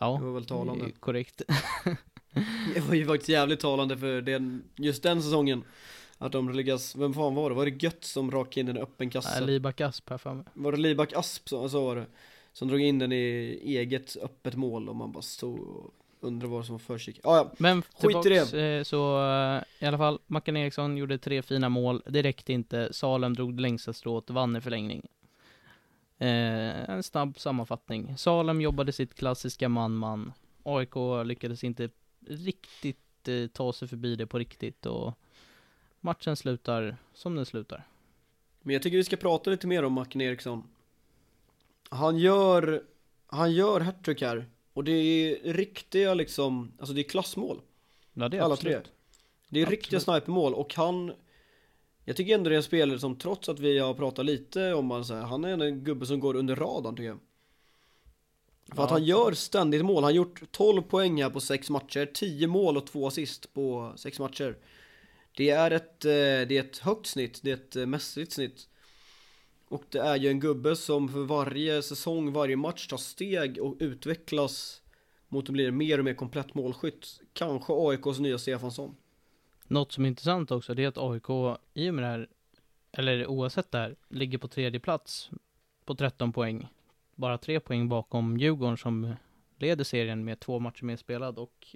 [0.00, 0.90] Ja, Det var väl talande.
[1.00, 1.42] korrekt.
[2.74, 5.64] Det var ju faktiskt jävligt talande för den, just den säsongen.
[6.18, 7.56] Att de lyckas, vem fan var det?
[7.56, 9.40] Var det Gött som rakade in en öppen kasse?
[9.40, 10.44] Nej, Libak Asp här för mig.
[10.54, 12.06] Var det Libak Asp som, så var det?
[12.52, 15.94] Som drog in den i eget öppet mål och man bara stod och
[16.24, 17.26] undrade vad som försiggick.
[17.26, 18.78] Ah, ja, Men Skit i det.
[18.78, 22.02] eh, så eh, i alla fall, Mackan Eriksson gjorde tre fina mål.
[22.06, 22.92] Det räckte inte.
[22.92, 25.06] Salem drog det längsta strået, vann i förlängning.
[26.18, 28.16] Eh, en snabb sammanfattning.
[28.18, 30.32] Salem jobbade sitt klassiska man-man.
[30.62, 30.94] AIK
[31.24, 31.88] lyckades inte
[32.26, 35.18] riktigt eh, ta sig förbi det på riktigt och
[36.00, 37.86] matchen slutar som den slutar.
[38.62, 40.62] Men jag tycker vi ska prata lite mer om Mackan Eriksson.
[41.88, 42.82] Han gör,
[43.26, 44.46] han gör hattrick här.
[44.74, 47.60] Och det är riktiga liksom, alltså det är klassmål.
[48.14, 48.84] Ja, det är Alla absolut.
[48.84, 48.92] tre.
[49.48, 50.22] Det är riktiga Absolut.
[50.24, 51.12] snipermål och han
[52.04, 54.90] Jag tycker ändå det är en spelare som trots att vi har pratat lite om
[54.90, 57.18] han så här, han är en gubbe som går under radarn tycker jag.
[58.74, 58.94] För att Ja.
[58.94, 62.76] han gör ständigt mål, han har gjort 12 poäng här på 6 matcher, 10 mål
[62.76, 64.56] och 2 assist på 6 matcher.
[65.36, 68.68] Det är ett, eh, det är ett högt snitt, det är ett eh, mässigt snitt.
[69.68, 73.76] Och det är ju en gubbe som för varje säsong, varje match tar steg och
[73.78, 74.82] utvecklas
[75.28, 77.20] mot att bli mer och mer komplett målskytt.
[77.32, 78.96] Kanske AIKs nya Stefansson.
[79.64, 82.28] Något som är intressant också, det är att AIK i och med det här,
[82.92, 85.30] eller oavsett det här, ligger på tredje plats
[85.84, 86.68] på 13 poäng.
[87.14, 89.14] Bara tre poäng bakom Djurgården som
[89.56, 91.66] leder serien med två matcher mer spelad och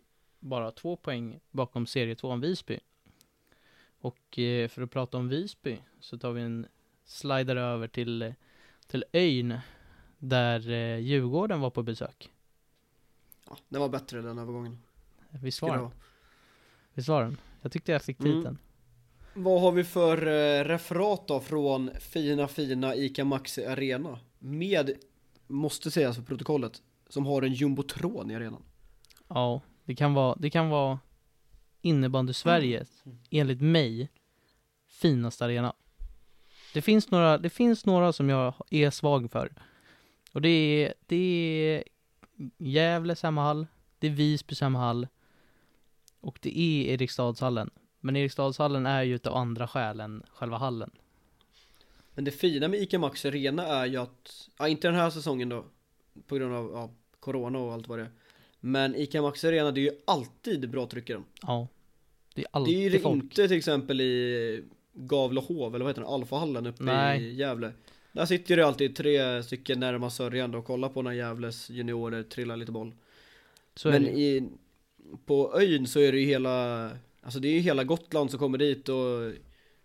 [0.40, 2.80] bara två poäng bakom serietvåan Visby.
[4.00, 6.66] Och eh, för att prata om Visby så tar vi en
[7.08, 8.34] slider över till,
[8.86, 9.58] till ön
[10.18, 12.30] där eh, Djurgården var på besök.
[13.50, 14.78] Ja, den var bättre den övergången.
[15.30, 15.90] Visst var den?
[16.94, 17.36] Visst var den?
[17.62, 18.32] Jag tyckte jag fick Mm.
[18.38, 18.58] titeln.
[19.34, 24.18] Vad har vi för eh, referat då från fina fina ICA Maxi Arena?
[24.38, 24.90] Med,
[25.46, 28.62] måste sägas för protokollet, som har en jumbotron i arenan.
[29.28, 30.98] Ja, det kan vara, det kan vara
[31.82, 33.18] innebandy Sverige Mm.
[33.30, 34.08] enligt mig
[34.88, 35.74] finaste arena.
[36.74, 39.52] Det finns några, det finns några som jag är svag för.
[40.32, 41.84] Och det är, det är
[42.58, 43.66] Gävle hemmahall,
[43.98, 45.06] det är Visby hemmahall
[46.20, 47.70] och det är Eriksdalshallen.
[48.00, 50.90] Men Eriksdalshallen är ju utav andra skäl än själva hallen.
[52.14, 55.48] Men det fina med ICA Maxi Arena är ju att, ja inte den här säsongen
[55.48, 55.64] då,
[56.26, 56.90] på grund av ja,
[57.20, 58.10] Corona och allt vad det är.
[58.60, 61.24] Men ICA Maxi Arena, det är ju alltid bra tryck i den.
[61.42, 61.68] Ja.
[62.34, 63.22] Det är Det är ju alltid folk.
[63.22, 64.64] inte till exempel i
[65.06, 67.22] Gavlehov, eller vad heter den, Alfahallen uppe Nej.
[67.22, 67.72] i Gävle.
[68.12, 72.56] Där sitter det alltid tre stycken närmast sörjande och kollar på när Gävles juniorer trillar
[72.56, 72.94] lite boll.
[73.74, 74.48] Så Men i,
[75.26, 76.90] på ön så är det ju hela,
[77.20, 79.32] alltså det är ju hela Gotland som kommer dit och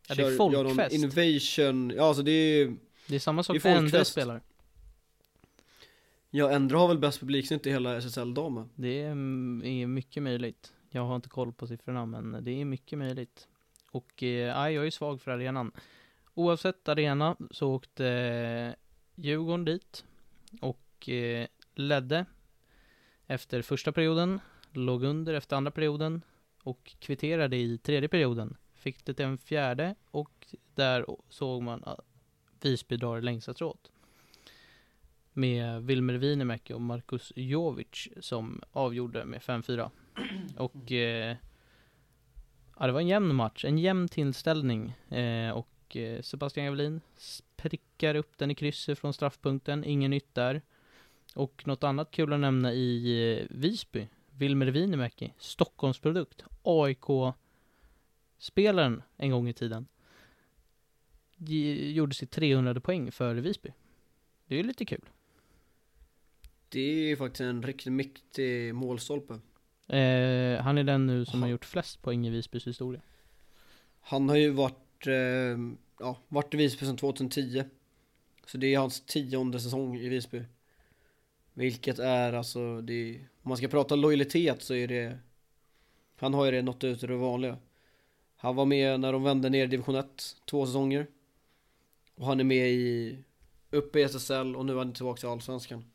[0.08, 0.96] Ja, det är gör någon folkfest.
[0.96, 2.76] innovation, ja alltså det är ju,
[3.08, 4.42] Det är samma sak när Endre spelar.
[6.30, 8.70] ja Endre har väl bäst publiksnitt i hela SSL-damen.
[8.76, 10.74] Det är, mm, är mycket möjligt.
[10.90, 13.48] Jag har inte koll på siffrorna, men det är mycket möjligt.
[13.94, 15.72] Och eh, jag är svag för arenan.
[16.34, 18.74] Oavsett arena så åkte eh,
[19.16, 20.06] Djurgården dit
[20.62, 22.26] och eh, ledde
[23.28, 24.40] efter första perioden,
[24.72, 26.22] låg under efter andra perioden
[26.64, 28.58] och kvitterade i tredje perioden.
[28.76, 32.06] Fick det till en fjärde och där såg man att
[32.62, 33.92] Visby drar längsta strået
[35.34, 39.90] med Wilmer Winemäki och Markus Jovic som avgjorde med 5-4.
[40.58, 41.38] Och eh,
[42.84, 44.94] ja, det var en jämn match, en jämn tillställning.
[45.10, 47.02] Eh, och eh, Sebastian Javelin
[47.56, 50.62] prickar upp den i krysset från straffpunkten, inget nytt där.
[51.36, 57.42] Och något annat kul att nämna i eh, Visby, Wilmer Wienimäki, Stockholmsprodukt, AIK-spelaren
[59.18, 59.88] en gång i tiden,
[61.94, 63.74] gjorde sitt 300 poäng för Visby.
[64.48, 65.10] Det är ju lite kul.
[66.70, 69.40] Det är ju faktiskt en riktigt mäktig målstolpe.
[69.94, 71.46] Eh, han är den nu som Aha.
[71.46, 73.02] har gjort flest poäng i Visbys historia.
[74.02, 75.58] Han har ju varit, eh,
[76.00, 77.64] ja, varit i Visby sedan 2010.
[78.46, 80.44] Så det är hans tionde säsong i Visby.
[81.54, 85.20] Vilket är alltså, det är, om man ska prata lojalitet så är det,
[86.16, 87.58] han har ju det något ut det vanliga.
[88.36, 91.08] Han var med när de vände ner i division 1, två säsonger.
[92.16, 93.18] Och han är med i,
[93.72, 95.86] uppe i SSL och nu är han tillbaka i Allsvenskan.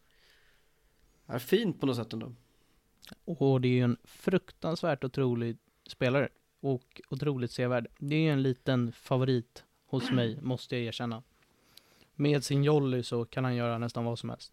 [1.27, 2.33] Är fint på något sätt ändå.
[3.25, 5.57] Och det är ju en fruktansvärt otrolig
[5.89, 6.29] spelare.
[6.61, 7.87] Och otroligt sevärd.
[7.99, 11.23] Det är ju en liten favorit hos mig, måste jag erkänna.
[12.15, 14.53] Med sin jolly så kan han göra nästan vad som helst.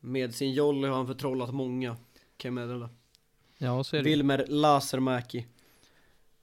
[0.00, 1.96] Med sin jolly har han förtrollat många,
[2.36, 2.90] kan jag meddela.
[3.58, 4.10] Ja, så är det.
[4.10, 5.46] Wilmer Lasermäki.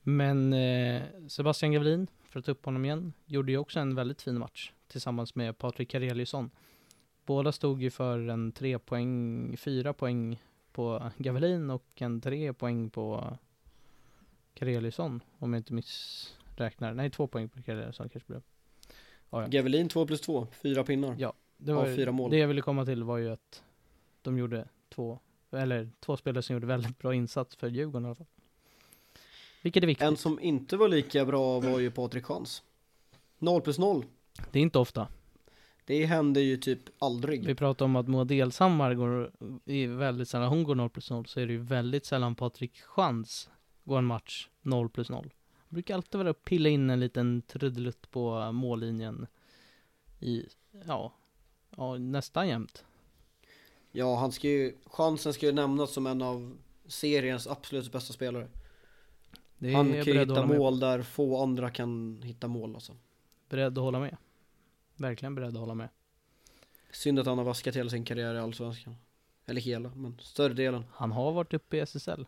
[0.01, 4.22] Men eh, Sebastian Gavelin, för att ta upp honom igen, gjorde ju också en väldigt
[4.22, 6.49] fin match tillsammans med Patrik Kareliusson.
[7.26, 10.41] Båda stod ju för en tre poäng, fyra poäng
[10.76, 13.38] på Gavelin och en tre poäng på
[14.54, 16.94] Kareliusson, om jag inte missräknar.
[16.94, 18.42] Nej, två poäng på Kareliusson kanske blev.
[19.30, 19.48] Ja, ja.
[19.48, 21.16] Gavelin 2 plus 2, fyra pinnar.
[21.20, 22.32] Ja, det var ju- fyra mål.
[22.32, 23.64] Det jag ville komma till var ju att
[24.22, 25.20] de gjorde två,
[25.52, 28.28] eller två spelare som gjorde väldigt bra insats för Djurgården i alla fall.
[29.62, 30.08] Vilket är viktigt.
[30.08, 32.64] En som inte var lika bra var ju Patrik Chans.
[33.40, 34.06] 0 plus 0.
[34.52, 35.08] Det är inte ofta.
[35.86, 37.46] Det händer ju typ aldrig.
[37.46, 39.32] Vi pratar om att Moa Delshammar går,
[39.66, 42.82] i väldigt sällan hon går 0 plus 0, så är det ju väldigt sällan Patrik
[42.82, 43.50] Chans
[43.84, 45.34] går en match 0 plus 0.
[45.58, 49.28] Han brukar alltid vara och pilla in en liten trudelutt på mållinjen
[50.20, 50.46] i,
[50.88, 51.14] ja,
[51.78, 52.86] ja nästan jämt.
[53.92, 56.58] Ja, han ska ju, chansen ska ju nämnas som en av
[56.88, 58.48] seriens absolut bästa spelare.
[59.60, 60.58] Han jag kan ju hitta hålla med.
[60.58, 62.94] mål där få andra kan hitta mål alltså.
[63.50, 64.18] Beredd att hålla med.
[64.96, 65.89] Verkligen beredd att hålla med.
[66.91, 68.96] Synd att han har vaskat hela sin karriär i Allsvenskan.
[69.46, 70.86] Eller hela, men större delen.
[70.91, 72.26] Han har varit uppe i SSL.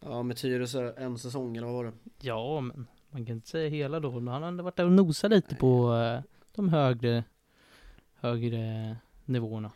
[0.00, 1.92] Ja, med Tyresö en säsong eller vad var det?
[2.20, 4.10] Ja, men man kan inte säga hela då.
[4.20, 6.20] Men han har ändå varit där och nosat lite på eh,
[6.54, 7.24] de högre,
[8.14, 9.70] högre nivåerna.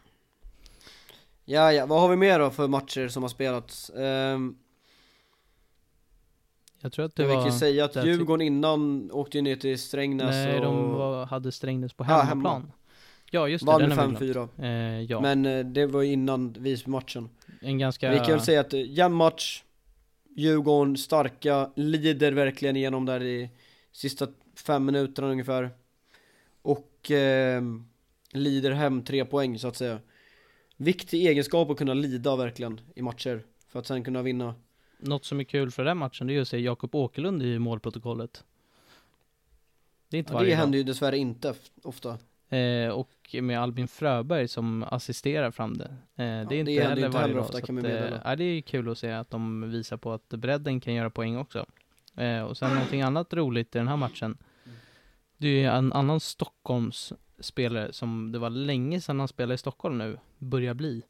[1.44, 3.90] Ja, ja, vad har vi mer då för matcher som har spelats?
[3.94, 4.58] Um,
[6.80, 7.42] Jag tror att det jag var...
[7.42, 10.92] kan ju säga att där Djurgården innan åkte ju ner till Strängnäs Nej, och de
[10.92, 12.72] var, hade Strängnäs på hemmaplan.
[13.30, 13.66] Ja, just det.
[13.66, 14.50] vann med har vi glömt.
[14.58, 14.98] 5-4.
[14.98, 17.28] Eh, ja, Men eh, det var innan Visby-matchen.
[17.60, 18.10] en ganska...
[18.10, 19.62] Vi kan väl säga att eh, jämn match,
[20.36, 23.50] Djurgården starka, lider verkligen igenom där i
[23.92, 24.26] sista
[24.66, 25.70] fem minuterna ungefär.
[26.62, 27.62] Och eh,
[28.32, 29.98] lider hem tre poäng så att säga.
[30.76, 33.42] Viktig egenskap att kunna lida verkligen i matcher.
[33.68, 34.54] För att sen kunna vinna.
[34.98, 37.58] Något som är kul för den matchen, det är ju att se Jakob Åkerlund i
[37.58, 38.44] målprotokollet.
[40.08, 40.60] Det är inte Ja, det varje dag.
[40.60, 42.18] händer ju dessvärre inte ofta.
[42.48, 43.10] Eh, och
[43.42, 45.84] med Albin Fröberg som assisterar fram det.
[45.84, 47.44] Eh, det är det inte händer heller inte varje dag.
[47.44, 50.80] ofta, kan att, eh, det är kul att se att de visar på att bredden
[50.80, 51.66] kan göra poäng också.
[52.16, 54.38] Eh, och sen någonting annat roligt i den här matchen.
[55.36, 59.98] Det är en annan Stockholms spelare som det var länge sedan han spelade i Stockholm
[59.98, 61.02] nu, börjar bli.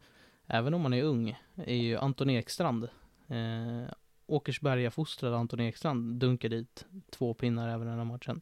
[0.47, 2.89] Även om han är ung, är ju Anton Ekstrand.
[3.29, 3.91] Eh,
[4.27, 8.41] Åkersberga-fostrad Anton Ekstrand dunkar dit två pinnar även den här matchen.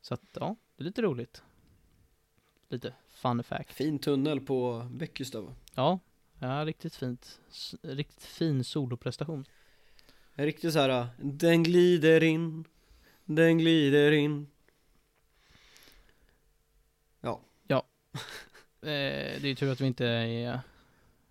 [0.00, 1.42] Så att, ja, det är lite roligt.
[2.68, 3.72] Lite fun fact.
[3.72, 5.54] Fin tunnel på Bäckestad?
[5.74, 5.98] Ja,
[6.38, 7.40] ja riktigt fint.
[7.50, 9.44] S- riktigt fin soloprestation.
[10.34, 12.64] En riktigt så här, den glider in,
[13.24, 14.46] den glider in.
[18.80, 20.60] Eh, det är ju tur att vi inte är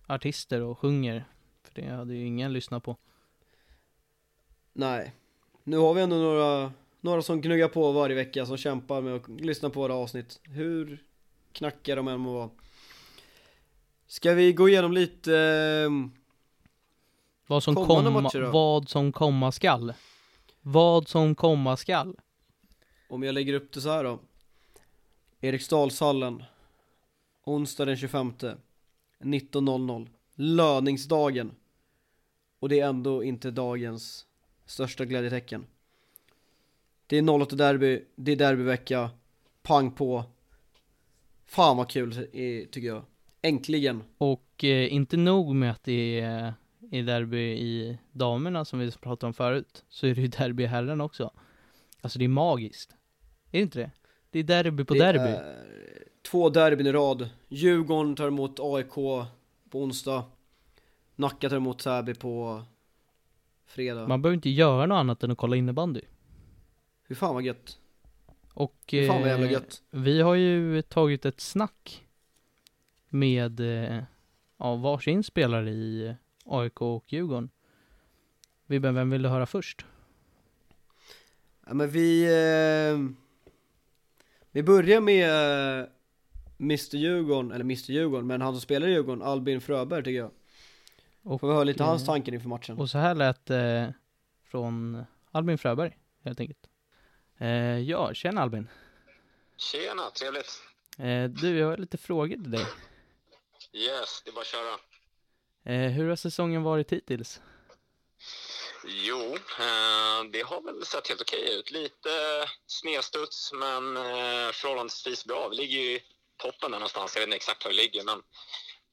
[0.08, 1.26] artister och sjunger.
[1.74, 2.98] För det hade ju ingen lyssnat på.
[4.74, 5.14] Nej.
[5.64, 6.72] Nu har vi ändå några,
[7.02, 10.40] några som gnuggar på varje vecka som kämpar med att lyssna på våra avsnitt.
[10.44, 11.04] Hur
[11.52, 12.50] knackiga de än må vara.
[14.08, 16.12] Ska vi gå igenom lite, ehm,
[17.48, 19.94] Vad som, komma, matcher vad som komma skall.
[20.62, 22.16] Vad som komma skall.
[23.10, 24.20] om jag lägger upp det så här då.
[25.42, 26.44] Eriksdalshallen.
[27.44, 28.34] Onsdag den 25.
[29.20, 30.10] 19.00.
[30.36, 31.52] Löningsdagen.
[32.64, 34.26] Och det är ändå inte dagens
[34.66, 35.66] största glädjetecken.
[37.08, 39.10] Det är 08 derby, det är derbyvecka,
[39.62, 40.24] pang på.
[41.46, 42.14] Fan vad kul
[42.72, 43.04] tycker jag.
[43.42, 44.04] Äntligen.
[44.18, 46.54] Och eh, inte nog med att det är,
[46.92, 49.84] är derby i damerna som vi pratade om förut.
[49.90, 51.32] Så är det ju derby i herrarna också.
[52.02, 52.92] Alltså det är magiskt.
[53.52, 53.92] Är det inte det?
[54.30, 55.20] Det är derby på det derby.
[55.20, 55.64] Är,
[56.22, 57.30] två derbyn i rad.
[57.50, 59.28] Djurgården tar emot AIK på
[59.72, 60.24] onsdag.
[61.16, 62.64] Nacka tar emot Täby på
[63.66, 64.08] fredag.
[64.08, 66.02] Man behöver inte göra något annat än att kolla innebandy.
[67.04, 67.80] Hur fan vad gött.
[68.54, 69.82] Och Fy fan vad jävla eh, gött.
[69.90, 72.04] vi har ju tagit ett snack
[73.10, 74.04] med eh,
[74.58, 77.50] ja, varsin spelare i eh, AIK och Djurgården.
[78.66, 79.86] Vibben, vem vill du höra först?
[81.66, 82.24] Ja men vi...
[82.24, 83.00] Eh,
[84.52, 85.30] vi börjar med
[85.80, 85.88] eh,
[86.60, 90.32] Mr Djurgården, eller Mr Djurgården, men han som spelar i Djurgården, Albin Fröberg tycker jag.
[91.24, 92.78] Och, Får vi höra lite eh, hans tankar inför matchen.
[92.78, 93.94] Och så här lät det
[94.52, 96.70] från Albin Fröberg, helt enkelt.
[97.40, 98.70] Eh, ja, tjena Albin.
[99.58, 100.62] Tjena, trevligt.
[100.98, 102.66] Eh, du, jag har lite frågor till dig.
[103.74, 104.74] Yes, det är bara att köra.
[105.66, 107.42] Eh, hur har säsongen varit hittills?
[108.86, 111.72] Jo, eh, det har väl sett helt okej ut.
[111.72, 112.10] Lite
[112.68, 115.50] snedstuds, men eh, förhållandevis bra.
[115.50, 116.04] Vi ligger ju i
[116.38, 117.16] toppen där någonstans.
[117.16, 118.22] Jag vet inte exakt var vi ligger, men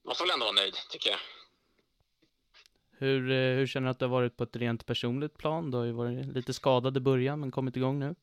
[0.05, 1.18] man får väl ändå vara nöjd, tycker jag.
[3.01, 5.70] Hur, eh, hur känner du att det har varit på ett rent personligt plan?
[5.70, 8.14] Du har ju varit lite skadad i början, men kommit igång nu.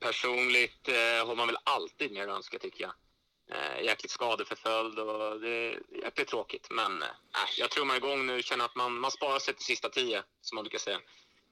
[0.00, 2.92] Personligt eh, har man väl alltid mer att önska, tycker jag.
[3.50, 6.68] Eh, jäkligt skadeförföljd och det är jäkligt tråkigt.
[6.70, 7.08] Men eh,
[7.58, 10.22] jag tror man är igång nu, känner att man, man sparar sig till sista tio,
[10.40, 10.98] som man brukar säga.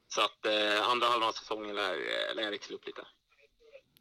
[0.08, 3.02] Så att eh, andra halvan av säsongen lär, eh, lär jag växla upp lite.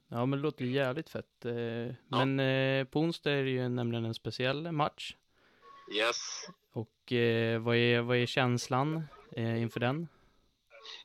[0.07, 1.45] Ja, men det låter jävligt fett.
[1.45, 5.15] Eh, men eh, på onsdag är det ju nämligen en speciell match.
[5.91, 6.45] Yes.
[6.73, 10.07] Och eh, vad, är, vad är känslan eh, inför den?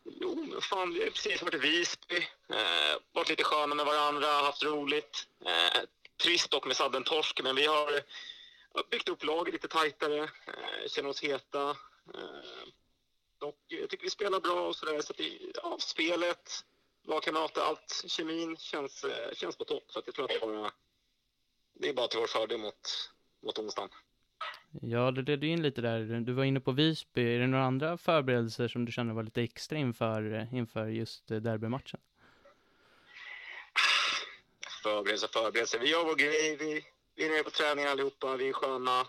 [0.04, 2.16] Jo, men fan, vi har precis varit i Visby.
[2.48, 5.26] Eh, varit lite sköna med varandra, haft roligt.
[5.46, 5.82] Eh,
[6.22, 8.00] trist dock med sadden torsk, men vi har
[8.90, 10.22] byggt upp laget lite tajtare.
[10.22, 11.70] Eh, känner oss heta.
[12.14, 12.66] Eh,
[13.40, 15.00] och jag tycker vi spelar bra och sådär.
[15.00, 16.64] Så att det, ja, spelet,
[17.04, 19.84] lagkamrater, allt, kemin känns, eh, känns på topp.
[19.88, 20.72] Så att jag tror att det, bara,
[21.74, 23.10] det är bara till vår fördel mot,
[23.42, 23.90] mot onsdagen.
[24.82, 26.20] Ja, det ledde ju in lite där.
[26.20, 27.34] Du var inne på Visby.
[27.34, 31.30] Är det några andra förberedelser som du känner var lite extra inför, eh, inför just
[31.30, 32.00] eh, derbymatchen?
[34.82, 35.78] förberedelse, förberedelse.
[35.78, 36.56] Vi gör vår grej.
[36.56, 38.36] Vi, vi är nere på träningen allihopa.
[38.36, 39.00] Vi är sköna.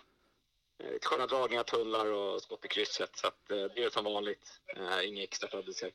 [0.79, 3.15] Eh, sköna dragningar, tunnlar och skott i krysset.
[3.15, 4.61] Så att, det är som vanligt.
[5.03, 5.91] Inga extra förberedelser.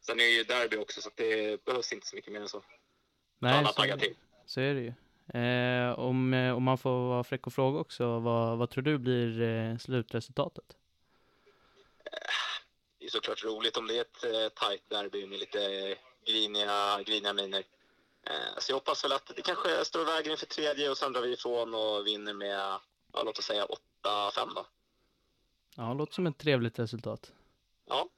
[0.00, 2.62] Sen är det ju derby också, så det behövs inte så mycket mer än så.
[3.40, 3.98] Alla så,
[4.46, 4.92] så är det ju.
[5.34, 8.98] Eh, om, eh, om man får vara fräck och fråga också, vad, vad tror du
[8.98, 10.76] blir eh, slutresultatet?
[12.98, 15.94] Det är såklart roligt om det är ett eh, tajt derby med lite
[16.26, 17.64] griniga, griniga miner.
[18.26, 21.22] Eh, så jag hoppas väl att det kanske står vägen inför tredje och sen drar
[21.22, 22.58] vi ifrån och vinner med,
[23.12, 24.66] ja, låt oss säga 8-5 då.
[25.76, 27.32] Ja, det låter som ett trevligt resultat.
[27.88, 28.08] Ja,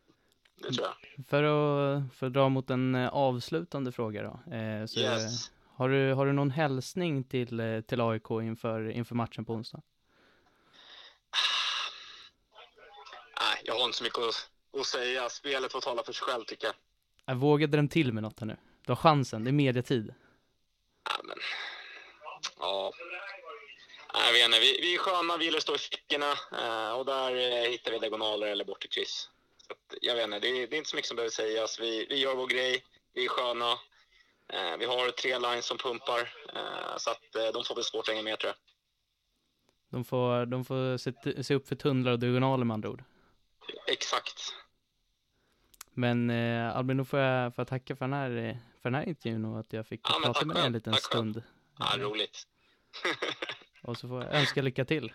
[0.55, 1.27] det tror jag.
[1.29, 4.53] För att, för att dra mot en eh, avslutande fråga då.
[4.55, 5.51] Eh, så Yes.
[5.77, 9.83] Har, du, har du någon hälsning till, eh, till AIK inför, inför matchen på onsdag?
[13.41, 15.29] Nej, jag har inte så mycket att, att säga.
[15.29, 16.75] Spelet får tala för sig själv tycker jag.
[17.25, 18.57] Jag vågade den till med något här nu.
[18.87, 20.15] Du har chansen, det är mediatid.
[21.05, 21.37] Ja, men...
[22.59, 22.93] Ja.
[24.15, 24.61] Jag vet inte.
[24.61, 27.93] Vi, vi är sköna, vi gillar att stå i fickorna eh, och där eh, hittar
[27.93, 29.31] vi diagonaler eller bort i kryss.
[30.01, 31.81] Jag vet inte, det är, det är inte så mycket som behöver sägas.
[31.81, 33.79] Vi, vi gör vår grej, vi är sköna.
[34.53, 36.21] Eh, vi har tre lines som pumpar,
[36.55, 38.57] eh, så att eh, de får väl svårt att hänga med tror jag.
[39.91, 43.05] De får, de får se, se upp för tunnlar och diagonaler med andra ord.
[43.87, 44.41] Exakt.
[45.93, 49.09] Men eh, Albin, då får jag, får jag tacka för den, här, för den här
[49.09, 51.43] intervjun och att jag fick Ja, prata med dig en liten tack stund.
[51.79, 52.43] Ja, roligt.
[53.83, 55.13] Och så får jag önska lycka till.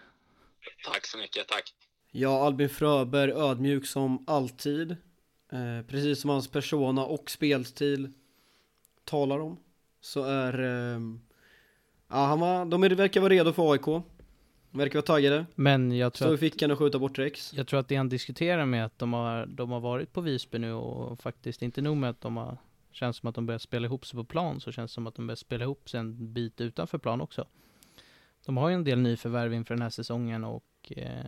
[0.86, 1.74] tack så mycket, tack.
[2.12, 4.92] Ja, Albin Fröberg ödmjuk som alltid.
[5.52, 8.14] Eh, precis som hans persona och spelstil
[9.10, 9.58] talar om.
[10.02, 10.60] Så är...
[10.60, 11.02] Eh,
[12.08, 14.04] ja, han var, de verkar vara redo för AIK.
[14.72, 15.46] Verkar vara taggade.
[15.56, 17.54] Men jag tror Stå i att fickan och skjuta bort Rex.
[17.54, 20.60] Jag tror att det han diskuterar med att de har, de har varit på Visby
[20.60, 22.58] nu och faktiskt inte nog med att de har
[22.92, 25.16] Känns som att de börjar spela ihop sig på plan så känns det som att
[25.16, 27.48] de börjar spela ihop sig en bit utanför plan också.
[28.46, 31.26] De har ju en del nyförvärv inför den här säsongen och eh,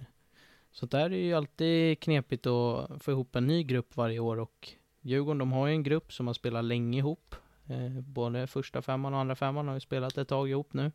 [0.71, 4.69] så där är ju alltid knepigt att få ihop en ny grupp varje år och
[5.01, 7.35] Djurgården de har ju en grupp som har spelat länge ihop.
[7.71, 10.91] Eh, både första femman och andra femman har ju spelat ett tag ihop nu.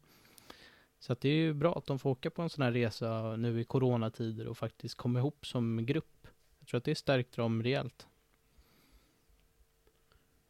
[0.99, 3.37] Så att det är ju bra att de får åka på en sån här resa
[3.37, 6.27] nu i coronatider och faktiskt komma ihop som grupp.
[6.59, 8.07] Jag tror att det stärkte dem rejält.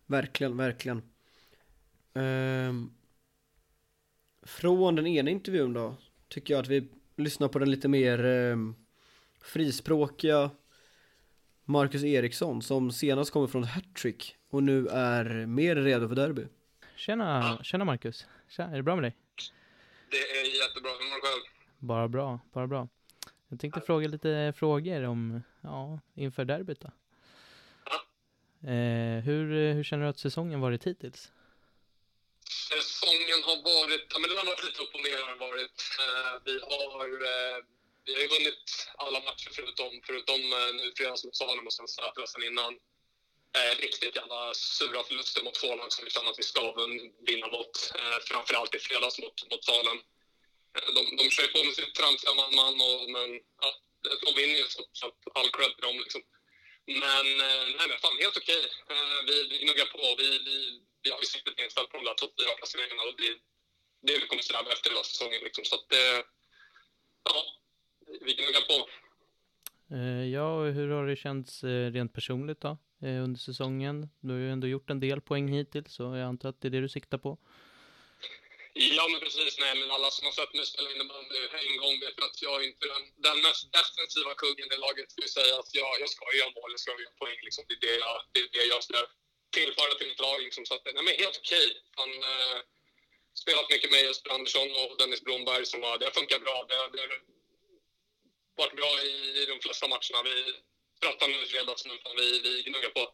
[0.07, 1.03] Verkligen, verkligen.
[2.14, 2.91] Ehm,
[4.43, 5.95] från den ena intervjun då,
[6.29, 8.57] tycker jag att vi lyssnar på den lite mer eh,
[9.41, 10.51] frispråkiga
[11.64, 16.47] Marcus Eriksson som senast kommer från hattrick och nu är mer redo för derby.
[16.97, 18.27] Tjena, tjena Marcus.
[18.49, 19.17] Tjena, är det bra med dig?
[20.11, 20.91] Det är jättebra.
[20.91, 21.43] Hur mår du själv?
[21.79, 22.89] Bara bra, bara bra.
[23.49, 26.91] Jag tänkte fråga lite frågor om, ja, inför derbyt då.
[27.85, 27.97] Ja.
[28.71, 31.33] Eh, hur, hur känner du att säsongen varit hittills?
[32.73, 35.79] Säsongen har varit, ja men den har varit lite upp och ner har varit.
[36.05, 37.57] Eh, vi har, eh,
[38.05, 38.65] vi har ju vunnit
[38.97, 42.73] alla matcher förutom, förutom eh, nu fredags mot Salem och sen Sätra sen innan.
[43.57, 46.63] Eh, riktigt jävla sura förluster mot två lag som vi känner att vi ska
[47.31, 47.75] vinna mot.
[47.99, 49.99] Eh, framförallt i fredags mot, mot Salem.
[50.77, 52.75] Eh, de, de kör ju på med sitt tramsiga man-man,
[53.17, 53.31] men
[53.63, 53.69] ja,
[54.25, 56.23] de vinner ju så, så att all cred till dem liksom.
[57.03, 58.63] Men, eh, nej men fan helt okej.
[58.93, 60.03] Eh, vi, vi gnuggar på.
[60.21, 60.57] Vi, vi,
[61.03, 63.33] vi har ju siktet inställt på de där topp fyra placeringarna och det,
[64.07, 65.65] det vi kommer sträva efter hela säsongen liksom.
[65.65, 66.25] Så att det,
[67.29, 67.39] ja,
[68.27, 68.79] vi gnuggar på.
[70.37, 72.79] Ja, och hur har det känts rent personligt då?
[73.03, 73.97] Eh, under säsongen?
[74.21, 76.75] Du har ju ändå gjort en del poäng hittills, så jag antar att det är
[76.77, 77.39] det du siktar på.
[78.99, 79.53] Ja, men precis.
[79.65, 81.37] Nej, men alla som har sett mig spela innebandy
[81.71, 85.09] en gång vet att jag är inte den, den mest defensiva kuggen i laget.
[85.15, 87.41] Det vill säga att jag, jag ska göra mål, jag ska göra poäng.
[87.47, 87.63] Liksom.
[87.69, 88.99] Det, är det, jag, det är det jag ska
[89.59, 90.39] tillföra till mitt lag.
[90.47, 90.63] Liksom.
[90.69, 91.67] Så att, nej, men helt okej.
[92.01, 92.59] Han eh,
[93.43, 95.65] spelat mycket med Jesper Andersson och Dennis Blomberg.
[95.73, 96.57] Som det har funkat bra.
[96.69, 97.11] Det, har- det har
[98.63, 100.21] varit bra i, i de flesta matcherna.
[100.31, 100.37] Vi
[100.97, 103.13] sprattade nu i fredags, men vi, vi gnuggar på.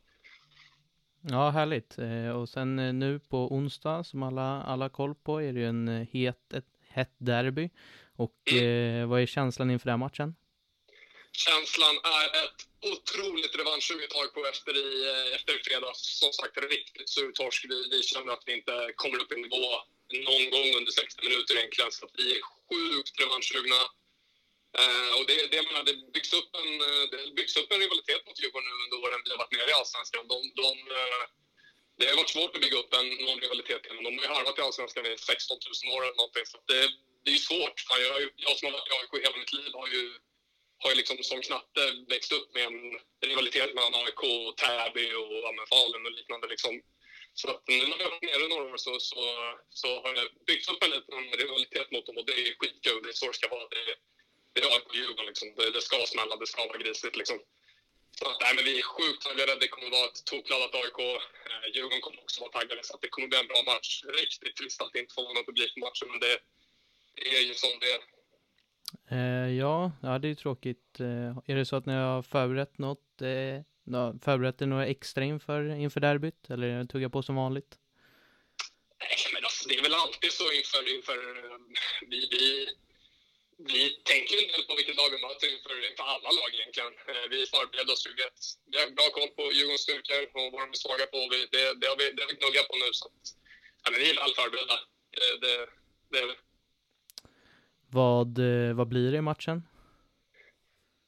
[1.31, 1.99] Ja, härligt.
[1.99, 5.61] Eh, och sen eh, nu på onsdag, som alla, alla har koll på, är det
[5.61, 7.71] ju en eh, het, ett hett derby.
[8.17, 10.35] Och eh, vad är känslan inför den här matchen?
[11.33, 12.61] Känslan är ett
[12.93, 14.89] otroligt revanschsuget AIK efter i,
[15.37, 16.01] efter fredags.
[16.21, 17.67] Som sagt, riktigt sur torsk.
[17.69, 19.67] Vi, vi känner att vi inte kommer upp i nivå
[20.29, 21.93] någon gång under 60 minuter egentligen.
[21.93, 23.81] Så att vi är sjukt revanschsugna.
[24.81, 28.23] Eh, och det, det, menar, det, byggs upp en, eh, det byggs upp en rivalitet
[28.27, 30.29] mot Djurgården nu under åren vi har varit nere i Allsvenskan.
[30.33, 31.25] De, de, eh,
[31.99, 34.05] det har varit svårt att bygga upp en, någon rivalitet igen.
[34.07, 36.47] De har ju harvat i Allsvenskan i 16 000 år eller någonting.
[36.53, 36.81] Så det,
[37.23, 37.77] det är ju svårt.
[37.89, 40.05] Jag, jag som har varit i AIK hela mitt liv har ju
[40.83, 42.81] har ju liksom som knatte växt upp med en
[43.29, 46.47] rivalitet mellan AIK, och Täby och ja, Falun och liknande.
[46.49, 46.83] Liksom.
[47.35, 49.23] Så att nu när vi har varit nere några år så, så,
[49.71, 53.03] så har det byggts upp en liten rivalitet mot dem och det är skitkul.
[53.03, 53.69] Det är så det ska vara.
[53.69, 53.85] Det,
[54.53, 55.49] det AIK och Djurgården liksom.
[55.57, 57.39] Det, det ska smälla, det ska vara grisigt liksom.
[58.19, 59.53] Så att, nej, men vi är sjukt taggade.
[59.61, 60.99] Det kommer vara ett tokladdat AIK.
[61.51, 63.91] Eh, Djurgården kommer också vara taggade så att det kommer bli en bra match.
[64.21, 66.35] Riktigt trist att det inte får vara någon publik på matchen men det,
[67.15, 68.01] det är ju som det är.
[69.11, 71.01] Eh, ja, ja, det är ju tråkigt.
[71.01, 73.59] Eh, är det så att ni har förberett något, eh,
[74.25, 76.51] förberett er några extra inför, inför derbyt?
[76.51, 77.79] Eller tugga på som vanligt?
[78.99, 80.97] Nej, men alltså, det är väl alltid så inför...
[80.97, 81.59] inför eh,
[82.09, 82.69] vi, vi,
[83.67, 86.93] vi tänker en del på vilket lag vi möter inför, inför alla lag egentligen.
[87.11, 88.07] Eh, Vi förbereder oss.
[88.11, 88.39] Vi, vet,
[88.71, 91.19] vi har bra koll på Djurgårdens styrkor och vad de är svaga på.
[91.33, 92.89] Vi, det, det, har vi, det har vi gnuggat på nu.
[92.93, 93.23] Så att,
[93.83, 94.77] ja, men vi är väl förberedda.
[95.17, 95.57] Det, det,
[96.11, 96.37] det är vi.
[97.99, 99.57] Vad, eh, vad blir det i matchen?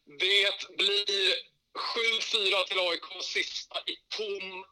[0.07, 1.30] Det blir
[1.74, 4.64] 7-4 till AIK sista i tom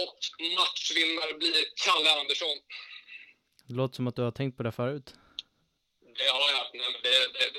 [0.00, 0.18] och
[0.58, 2.56] matchvinnare blir Kalle Andersson.
[3.66, 5.14] Det låter som att du har tänkt på det förut.
[6.18, 6.66] Det har jag.
[6.74, 7.02] Nej, men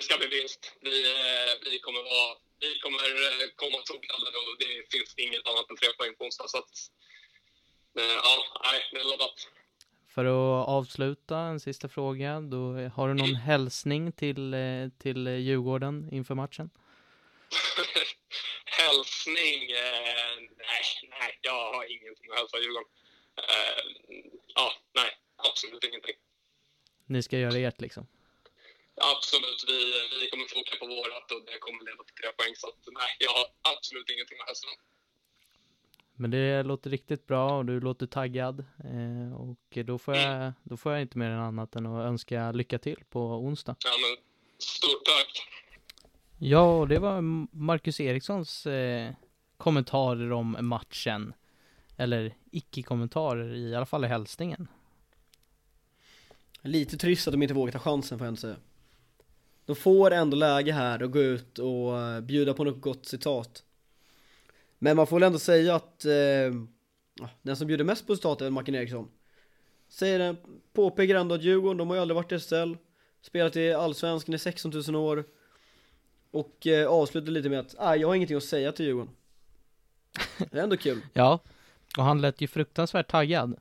[0.01, 0.61] det, ska bli vinst.
[0.81, 5.69] Vi, eh, vi kommer, vara, vi kommer eh, komma tokallade och det finns inget annat
[5.69, 6.47] än tre poäng på onsdag.
[6.47, 6.73] Så att,
[7.99, 9.37] eh, ja, nej, det är laddat.
[10.13, 12.39] För att avsluta, en sista fråga.
[12.39, 12.59] Då,
[12.95, 14.55] har du någon hälsning till,
[14.99, 16.69] till Djurgården inför matchen?
[18.65, 19.71] Hälsning?
[19.71, 20.83] Eh, nej,
[21.19, 22.89] nej, jag har ingenting att hälsa Djurgården.
[23.37, 23.83] Eh,
[24.55, 26.15] ja, nej, absolut ingenting.
[27.05, 28.07] Ni ska göra ert liksom.
[29.13, 29.77] Absolut, vi,
[30.21, 32.53] vi kommer foka på vårat och det kommer leda till tre poäng.
[32.61, 34.67] Så att, nej, jag har absolut ingenting att hälsa.
[36.21, 38.59] Men det låter riktigt bra och du låter taggad.
[38.59, 42.51] Eh, och då får, jag, då får jag inte mer än annat än att önska
[42.51, 43.75] lycka till på onsdag.
[43.85, 44.23] Ja, men,
[44.57, 45.47] stort tack.
[46.39, 47.21] Ja, och det var
[47.57, 49.13] Marcus Erikssons eh,
[49.57, 51.33] kommentarer om matchen.
[51.97, 54.67] Eller icke-kommentarer, i alla fall i hälsningen.
[56.61, 58.55] Lite trist att de inte vågar ta chansen får jag inte säga.
[59.71, 63.63] De får ändå läge här att gå ut och eh, bjuda på något gott citat.
[64.79, 68.41] Men man får väl ändå säga att eh, ja, den som bjuder mest på citat
[68.41, 69.07] är väl Martin Eriksson.
[69.89, 70.37] Säger den,
[70.73, 72.73] påpekar ändå att Djurgården, de har ju aldrig varit i SL.
[73.21, 75.23] Spelat i Allsvenskan i 16 000 år.
[76.31, 79.13] Och eh, avslutar lite med att, ah, jag har ingenting att säga till Djurgården.
[80.51, 81.01] Det är ändå kul.
[81.13, 81.39] Ja,
[81.97, 83.55] och han lät ju fruktansvärt taggad.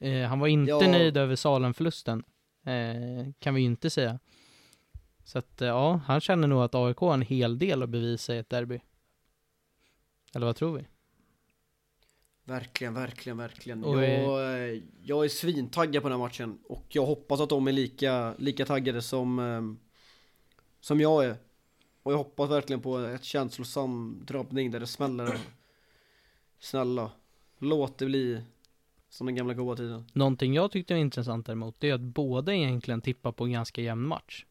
[0.00, 0.80] Eh, han var inte Ja.
[0.80, 2.24] nöjd över Salem-förlusten.
[2.66, 4.18] Eh, kan vi ju inte säga.
[5.28, 8.34] Så att, eh, ja, han känner nog att AIK har en hel del att bevisa
[8.34, 8.80] i ett derby.
[10.34, 10.86] Eller vad tror vi?
[12.44, 13.84] Verkligen, verkligen, verkligen.
[13.84, 17.68] Och jag, eh, jag är svintaggad på den här matchen och jag hoppas att de
[17.68, 19.62] är lika, lika taggade som, eh,
[20.80, 21.36] som jag är.
[22.02, 25.38] Och jag hoppas verkligen på ett känslosam drabbning där det smäller.
[26.58, 27.10] Snälla,
[27.58, 28.42] låt det bli
[29.08, 30.06] som den gamla goda tiden.
[30.12, 33.80] Någonting jag tyckte var intressant däremot, det är att båda egentligen tippar på en ganska
[33.80, 34.44] jämn match.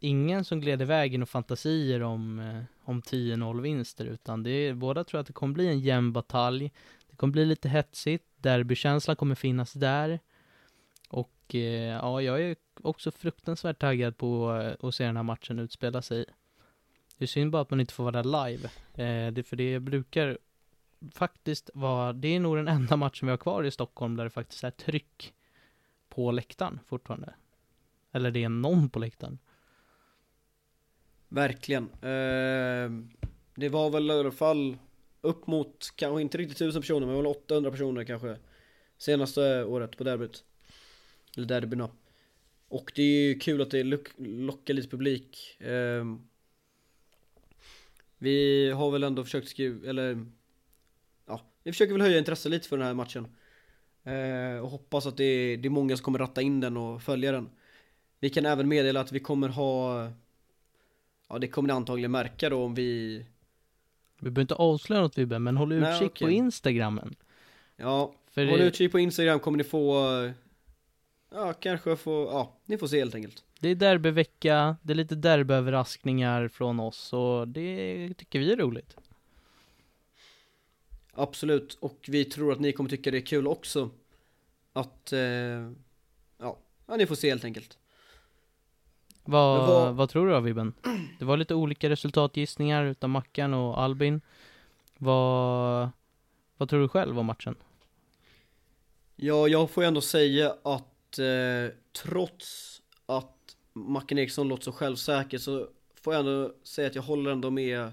[0.00, 4.74] Ingen som gled iväg i några fantasier om, eh, om 10-0 vinster, utan det är,
[4.74, 6.72] båda tror att det kommer bli en jämn batalj.
[7.10, 10.20] Det kommer bli lite hetsigt, derbykänslan kommer finnas där.
[11.08, 15.58] Och eh, ja, jag är också fruktansvärt taggad på eh, att se den här matchen
[15.58, 16.24] utspela sig.
[17.18, 18.68] Det är synd bara att man inte får vara där live.
[18.94, 20.38] Eh, det, för det brukar
[21.14, 24.30] faktiskt vara, det är nog den enda matchen vi har kvar i Stockholm där det
[24.30, 25.34] faktiskt är tryck
[26.08, 27.34] på läktaren fortfarande.
[28.12, 29.38] Eller det är någon på läktaren.
[31.28, 31.84] Verkligen.
[31.84, 32.90] Eh,
[33.54, 34.76] det var väl i alla fall
[35.20, 38.36] upp mot, kanske inte riktigt tusen personer, men väl 800 personer kanske.
[38.98, 40.44] Senaste året på derbyt.
[41.36, 41.90] Eller derbyna.
[42.68, 43.82] Och det är ju kul att det
[44.18, 45.60] lockar lite publik.
[45.60, 46.04] Eh,
[48.18, 50.26] vi har väl ändå försökt skriva, eller
[51.26, 53.36] ja, vi försöker väl höja intresset lite för den här matchen.
[54.04, 57.02] Eh, och hoppas att det är, det är många som kommer ratta in den och
[57.02, 57.50] följa den.
[58.20, 60.08] Vi kan även meddela att vi kommer ha
[61.28, 63.16] Ja det kommer ni antagligen märka då om vi
[64.18, 66.36] Vi behöver inte avslöja något Vibbe, men håll Nej, utkik på okej.
[66.36, 67.14] Instagrammen.
[67.76, 70.04] Ja, För håll det, utkik på Instagram kommer ni få
[71.30, 75.14] Ja kanske få, ja ni får se helt enkelt det är derbyvecka, det är lite
[75.14, 78.96] derbyöverraskningar från oss och det tycker vi är roligt.
[81.12, 83.90] Absolut, och vi tror att ni kommer tycka det är kul också
[84.72, 85.20] Att eh,
[86.38, 87.78] ja, ja ni får se helt enkelt
[89.26, 90.72] Vad, vad- vad tror du då Vibben?
[91.18, 94.20] Det var lite olika resultatgissningar utav Mackan och Albin.
[94.98, 95.88] Vad,
[96.56, 97.54] vad tror du själv om matchen?
[99.16, 105.38] Ja, jag får ju ändå säga att eh, trots att Mackan Eriksson låter så självsäker
[105.38, 107.92] så får jag ändå säga att jag håller ändå med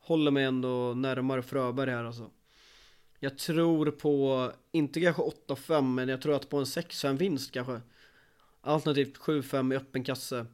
[0.00, 2.30] Håller mig ändå närmare Fröberg här alltså
[3.20, 7.80] Jag tror på, inte kanske 8-5 men jag tror att på en 6-5 vinst kanske
[8.66, 10.46] Alternativt 7-5 i öppen kasse.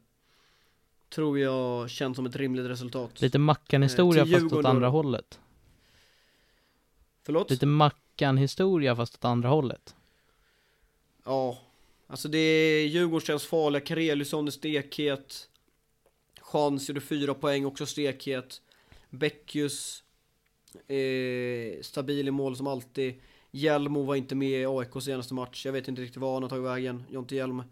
[1.08, 3.20] Tror jag känns som ett rimligt resultat.
[3.20, 5.40] Lite Mackan-historia Eh, fast åt andra hållet.
[7.22, 7.50] Förlåt?
[7.50, 9.94] Lite Mackan-historia fast åt andra hållet.
[11.24, 11.58] Ja,
[12.06, 15.48] alltså det är Djurgården känns farliga, Kareliusson är stekhet.
[16.40, 18.62] Chans gjorde fyra poäng, också stekhet.
[19.10, 20.02] Bäckius
[20.86, 23.14] eh, Stabil i mål som alltid.
[23.50, 26.50] Hjelmo var inte med i AIK senaste match, jag vet inte riktigt var han har
[26.50, 27.62] tagit vägen, Jonte Hjelm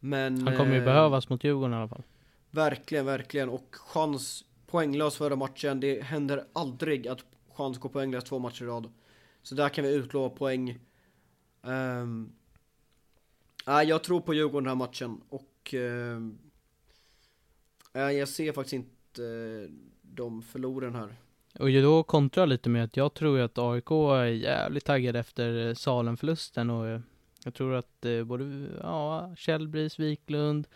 [0.00, 2.02] Men Han kommer ju eh, behövas mot Djurgården i alla fall.
[2.50, 3.48] Verkligen, verkligen.
[3.48, 7.20] Och chans poänglös förra matchen, det händer aldrig att
[7.52, 8.92] chans går poänglös två matcher i rad.
[9.42, 10.78] Så där kan vi utlova poäng.
[11.62, 12.32] Um,
[13.66, 15.20] Nej, jag tror på Djurgården den här matchen.
[15.28, 15.74] Och
[17.92, 19.70] nej, jag ser faktiskt inte eh,
[20.02, 21.16] de förlorar den här.
[21.58, 25.74] Och då kontra lite med att jag tror att AIK är jävligt taggade efter eh,
[25.74, 27.00] Salem-förlusten och eh,
[27.44, 30.66] jag tror att eh, både, ja, Källbris, Wiklund,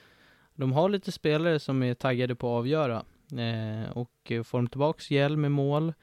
[0.55, 3.05] de har lite spelare som är taggade på att avgöra.
[3.33, 5.95] Eh, och eh, får de tillbaks Hjelm i mål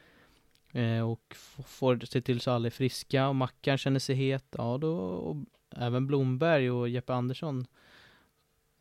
[0.72, 1.36] eh, och
[1.66, 5.36] får se till så alla är friska och Mackan känner sig het, ja då, och
[5.76, 7.66] även Blomberg och Jeppe Andersson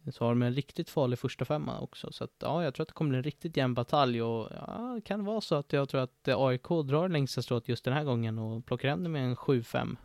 [0.04, 2.12] eh, så har de en riktigt farlig första femma också.
[2.12, 4.92] Så att, ja, jag tror att det kommer bli en riktigt jämn batalj och ja,
[4.94, 7.94] det kan vara så att jag tror att eh, AIK drar längsta strået just den
[7.94, 9.96] här gången och plockar hem det med en 7-5.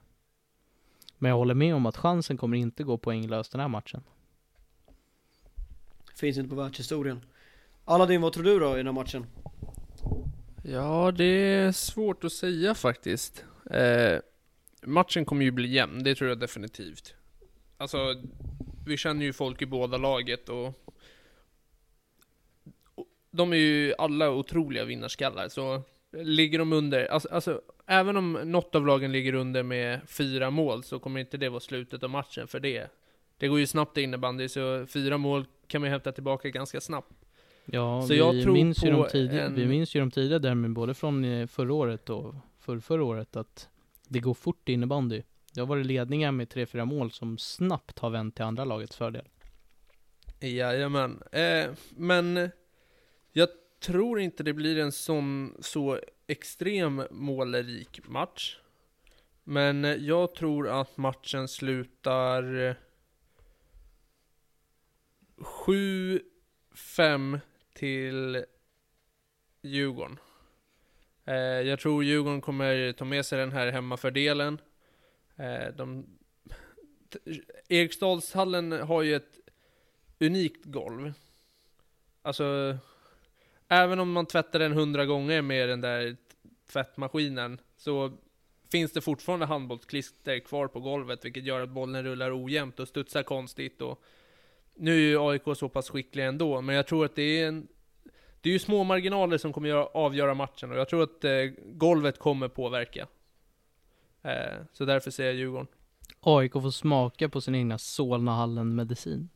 [1.17, 4.03] Men jag håller med om att chansen kommer inte gå poänglöst den här matchen.
[6.15, 7.21] Finns inte på världshistorien
[7.85, 9.25] Aladdin, vad tror du då i den här matchen?
[10.63, 13.45] Ja, det är svårt att säga faktiskt.
[13.71, 14.19] Eh,
[14.81, 17.15] matchen kommer ju bli jämn, det tror jag definitivt.
[17.77, 17.97] Alltså,
[18.85, 20.67] vi känner ju folk i båda laget och,
[22.95, 28.31] och de är ju alla otroliga vinnarskallar, så ligger de under, alltså, alltså även om
[28.33, 32.09] något av lagen ligger under med fyra mål så kommer inte det vara slutet av
[32.09, 32.87] matchen för det.
[33.37, 36.81] Det går ju snabbt i innebandy, så fyra mål kan man ju hämta tillbaka ganska
[36.81, 37.11] snabbt.
[37.65, 40.39] Ja, Så vi, jag tror minns ju de tidiga, en- vi minns ju de tidiga
[40.39, 43.69] där med både från eh, förra året och för förra året att
[44.07, 45.21] det går fort i innebandy.
[45.53, 49.25] Det har varit ledningar med 3-4 mål som snabbt har vänt till andra lagets fördel.
[50.39, 51.23] Jajamän.
[51.31, 52.49] Eh, men
[53.31, 53.49] jag
[53.85, 58.59] tror inte det blir en sån så extrem målrik match.
[59.43, 62.75] Men eh, jag tror att matchen slutar eh,
[65.37, 67.39] 7-5
[67.73, 68.45] till
[69.61, 70.19] Djurgården.
[71.25, 74.61] Eh, jag tror Djurgården kommer ta med sig den här hemmafördelen.
[75.73, 76.05] De,
[77.69, 79.39] Eriksdalshallen har ju ett
[80.19, 81.13] unikt golv.
[82.21, 82.77] Alltså,
[83.67, 86.17] även om man tvättar den hundra gånger med den där
[86.71, 88.17] tvättmaskinen så
[88.71, 93.23] finns det fortfarande handbollsklister kvar på golvet vilket gör att bollen rullar ojämnt och studsar
[93.23, 94.03] konstigt och
[94.75, 97.67] nu är ju AIK så pass skickliga ändå, men jag tror att det är en
[98.41, 101.31] det är ju små marginaler som kommer göra, avgöra matchen och jag tror att eh,
[101.65, 103.07] golvet kommer påverka.
[104.21, 105.67] Eh, så därför säger jag Djurgården.
[106.19, 109.29] AIK får smaka på sin egna Solnahallen-medicin.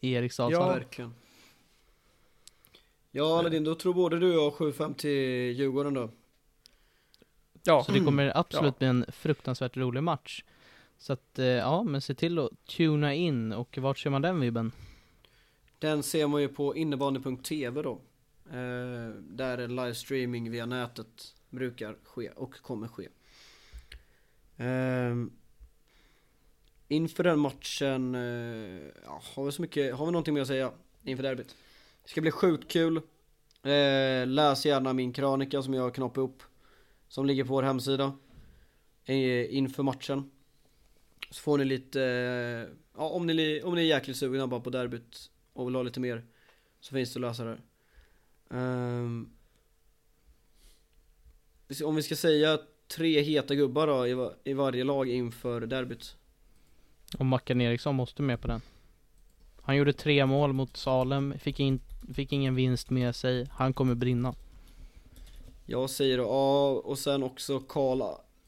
[0.00, 0.78] I Eriksdalshallen.
[0.78, 1.14] Verkligen.
[3.10, 5.10] Ja Aladin, då tror både du och jag 7-5 till
[5.58, 6.10] Djurgården då.
[7.64, 8.78] Ja, Så det kommer absolut Ja.
[8.78, 10.44] bli en fruktansvärt rolig match.
[10.98, 14.40] Så att, eh, ja, men se till att tuna in och vart ser man den
[14.40, 14.72] vibben?
[15.78, 18.00] Den ser man ju på innebandy.tv då.
[18.50, 23.08] Eh, där livestreaming via nätet brukar ske och kommer ske.
[24.56, 25.14] Eh,
[26.88, 30.72] inför den matchen, eh, ja, har vi så mycket, har vi någonting mer att säga
[31.04, 31.56] inför derbyt?
[32.08, 32.96] Det ska bli sjukt kul.
[33.62, 36.42] Eh, läs gärna min krönika som jag har upp.
[37.08, 38.12] Som ligger på vår hemsida.
[39.04, 40.30] Eh, inför matchen.
[41.30, 44.70] Så får ni lite, eh, ja om ni, om ni är jäkligt sugna bara på
[44.70, 46.24] derbyt och vill ha lite mer
[46.80, 47.60] så finns det att läsa där.
[48.50, 49.30] Ehm,
[51.84, 52.58] om vi ska säga
[52.96, 56.16] tre heta gubbar då i, i varje lag inför derbyt.
[57.18, 58.60] Och Mackan Eriksson måste med på den.
[59.62, 61.80] Han gjorde tre mål mot Salem, fick, in,
[62.14, 63.46] fick ingen vinst med sig.
[63.50, 64.34] Han kommer brinna.
[65.66, 67.98] Jag säger ja och sen också Karl,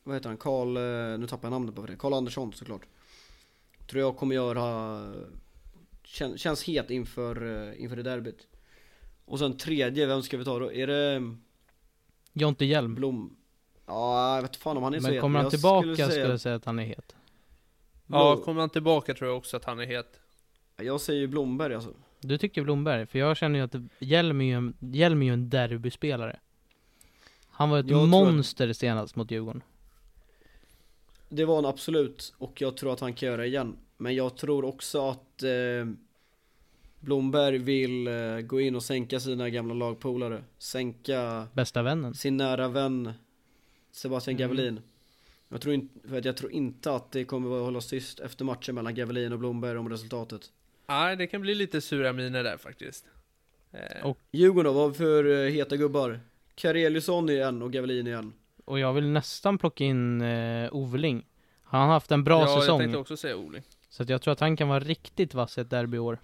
[0.05, 2.83] vad heter han, Karl, eh, nu tappar jag namnet på det, Karl Andersson såklart.
[3.91, 5.01] Tror jag kommer göra,
[6.03, 8.47] kän, känns het inför, eh, inför det derbyt.
[9.25, 10.73] Och sen tredje, vem ska vi ta då?
[10.73, 11.23] Är det
[12.33, 12.95] Jonte Hjelm.
[12.95, 13.37] Blom?
[13.87, 15.21] Ja, jag vet fan om han är så Men het.
[15.21, 17.15] kommer han tillbaka skulle säga- jag säga att han är het.
[18.07, 20.21] ja, kommer han tillbaka tror jag också att han är het.
[20.77, 21.95] Jag säger ju Blomberg alltså.
[22.21, 23.07] Du tycker Blomberg?
[23.07, 26.39] För jag känner ju att Hjelm är ju en, Hjelm är ju en derbyspelare.
[27.49, 29.63] Han var ett Jag tror att- monster senast mot Djurgården.
[31.29, 33.77] Det var en absolut och jag tror att han kan göra igen.
[33.97, 35.51] Men jag tror också att eh,
[37.01, 40.45] Blomberg vill eh, gå in och sänka sina gamla lagpolare.
[40.59, 42.15] Sänka Bästa vännen.
[42.15, 43.13] sin nära vän
[43.91, 44.49] Sebastian Mm.
[44.49, 44.81] Gavelin.
[45.49, 48.45] Jag tror, inte, för att jag tror inte att det kommer att hållas tyst efter
[48.45, 50.53] matchen mellan Gavelin och Blomberg om resultatet.
[50.91, 53.05] Nej, det kan bli lite sura miner där faktiskt.
[53.73, 56.21] Eh, Och- Djurgården då, vad för eh, heta gubbar?
[56.55, 58.33] Kareliusson igen och Gavelin igen.
[58.65, 61.27] Och jag vill nästan plocka in eh, Ovling.
[61.63, 62.79] Han har haft en bra ja, jag säsong.
[62.81, 63.63] tänkte också säga Oling.
[63.89, 66.19] Så att jag tror att han kan vara riktigt vass i ett derby i år.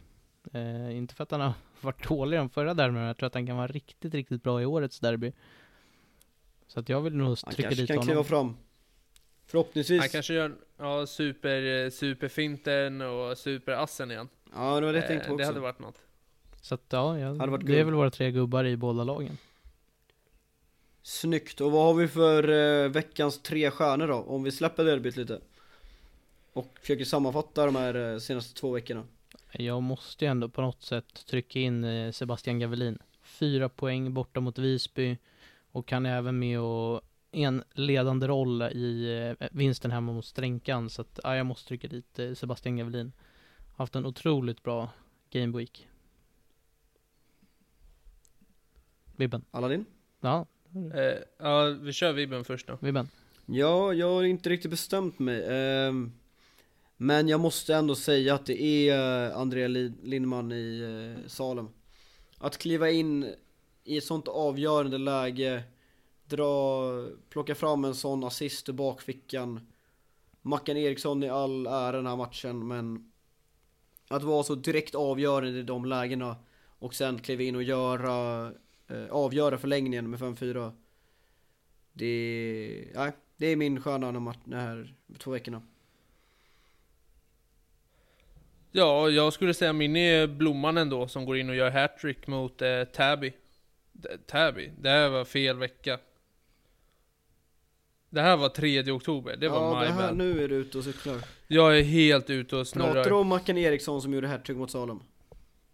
[0.52, 3.34] Eh, inte för att han har varit dålig de förra derbyn, men jag tror att
[3.34, 5.32] han kan vara riktigt, riktigt bra i årets derby.
[6.66, 8.24] Så att jag vill nog Han trycka kanske dit kan kliva honom.
[8.24, 8.56] fram.
[9.46, 10.00] Förhoppningsvis.
[10.00, 14.28] Han kanske gör ja, super, eh, superfinten och superassen igen.
[14.56, 15.52] Ja, det var det jag tänkte på Eh, det också.
[15.52, 15.98] hade varit något.
[16.60, 19.38] Så att ja, ja Hade varit det är väl våra tre gubbar i båda lagen.
[21.02, 22.48] Snyggt, och vad har vi för
[22.84, 24.14] eh, veckans tre stjärnor då?
[24.14, 25.40] Om vi släpper derbyt lite
[26.52, 29.04] Och försöker sammanfatta de här eh, senaste två veckorna
[29.52, 32.98] Jag måste ju ändå på något sätt trycka in eh, Sebastian Gavelin.
[33.22, 35.16] Fyra poäng borta mot Visby
[35.72, 37.00] och han är även med och
[37.32, 40.90] en ledande roll i eh, vinsten hemma mot Stränkan.
[40.90, 43.12] Så att ja, jag måste trycka dit eh, Sebastian Gavelin.
[43.76, 44.90] Haft en otroligt bra
[45.30, 45.88] Game Week.
[49.16, 49.44] Vibben.
[49.50, 49.84] Aladdin?
[50.20, 50.46] Ja,
[50.94, 52.78] Eh, ja, vi kör Vibben först då.
[52.80, 53.08] Vibben.
[53.46, 56.12] Ja, jag har inte riktigt bestämt mig ehm,
[56.96, 60.80] Men jag måste ändå säga att det är eh, Andrea Li- Lindman i
[61.22, 61.68] eh, Salem
[62.38, 63.34] Att kliva in
[63.84, 65.62] i ett sånt avgörande läge
[66.26, 66.90] Dra,
[67.28, 69.60] plocka fram en sån assist ur bakfickan
[70.42, 73.12] Mackan Eriksson i all ära den här matchen men
[74.08, 76.36] att vara så direkt avgörande i de lägena
[76.78, 78.46] Och sen kliva in och göra
[78.88, 80.72] eh, Avgöra förlängningen med 5-4
[81.92, 85.62] Det, nej, det är min stjärna de här- de här två veckorna
[88.72, 92.62] Ja, jag skulle säga min är Blomman ändå, som går in och gör hattrick mot
[92.62, 93.32] eh, Täby.
[94.02, 94.70] Tabby, Täby?
[94.80, 95.98] Det här var fel vecka.
[98.10, 100.16] Det här var 3 oktober, det var Ja, my det här, bad.
[100.16, 103.12] nu är du ute och cyklar Jag är helt ute och Pratar du snurrar.
[103.12, 105.00] om Mackan Eriksson som gjorde hattrick mot Salem?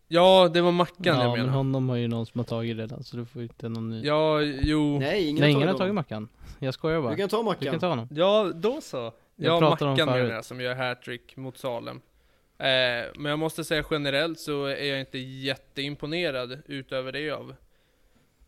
[0.09, 1.53] Ja, det var Mackan Ja, jag men menar.
[1.53, 4.03] honom har ju någon som har tagit redan så du får inte någon ny.
[4.07, 4.99] Ja, jo.
[4.99, 5.95] Nej, ingen Nej, ingen har tagit.
[5.95, 6.29] Mackan.
[6.59, 7.11] Jag skojar bara.
[7.11, 8.09] Du kan ta Du Mackan kan ta honom.
[8.11, 8.97] Ja, då så.
[8.97, 9.13] Jag
[9.55, 10.23] Ja, pratade om Mackan förut.
[10.23, 11.97] menar jag, som gör hattrick mot Salem.
[12.59, 12.67] Eh,
[13.15, 17.55] men jag måste säga generellt så är jag inte jätteimponerad utöver det av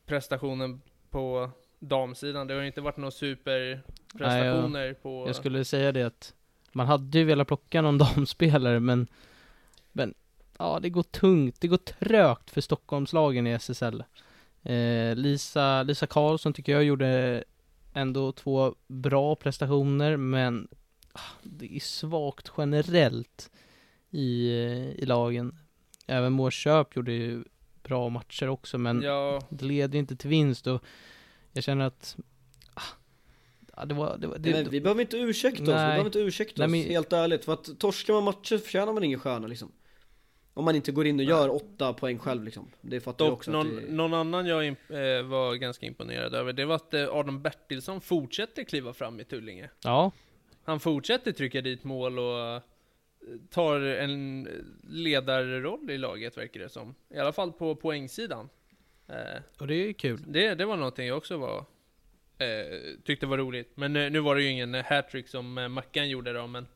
[0.07, 0.80] prestationen
[1.11, 1.51] på
[1.89, 2.47] damsidan.
[2.47, 5.24] Det har inte varit några superprestationer på...
[5.26, 6.35] Jag skulle säga det att
[6.72, 9.07] man hade ju velat plocka någon damspelare men
[9.93, 10.14] Men
[10.59, 14.05] ja, det går tungt, det går trögt för Stockholmslagen i SSL.
[14.62, 17.45] Eh, Lisa, Lisa Karlsson tycker jag gjorde
[17.95, 20.68] ändå två bra prestationer men
[21.12, 23.51] ah, det är svagt generellt
[24.11, 25.59] i, eh, i lagen.
[26.07, 27.45] Även Mårköp gjorde ju
[27.82, 30.85] bra matcher också men Ja, det leder inte till vinst och
[31.55, 32.17] jag känner att
[32.75, 32.83] ah,
[33.77, 35.87] ja, det var, det var det, men vi behöver inte ursäkta oss, vi Nej.
[35.87, 37.45] behöver inte ursäkta Nej, oss, men- helt ärligt.
[37.45, 39.73] För att torskar man matcher förtjänar man ingen stjärna liksom.
[40.57, 42.71] Om man inte går in och gör åtta poäng själv liksom.
[42.81, 43.93] Det fattar jag dock också någon, det...
[43.93, 48.65] någon annan jag eh, var ganska imponerad över, det var att eh, Adam Bertilsson fortsätter
[48.65, 49.71] kliva fram i Tullinge.
[49.85, 50.13] Ja,
[50.65, 52.61] Han fortsätter trycka dit mål och eh,
[53.51, 54.49] tar en
[54.89, 56.95] ledarroll i laget verkar det som.
[57.15, 58.49] I alla fall på poängsidan.
[59.09, 60.21] Eh, och det är ju kul.
[60.27, 61.59] det, det var någonting jag också var
[62.39, 63.73] eh, tyckte var roligt.
[63.75, 66.67] Men eh, nu var det ju ingen eh, hattrick som eh, Mackan gjorde då, men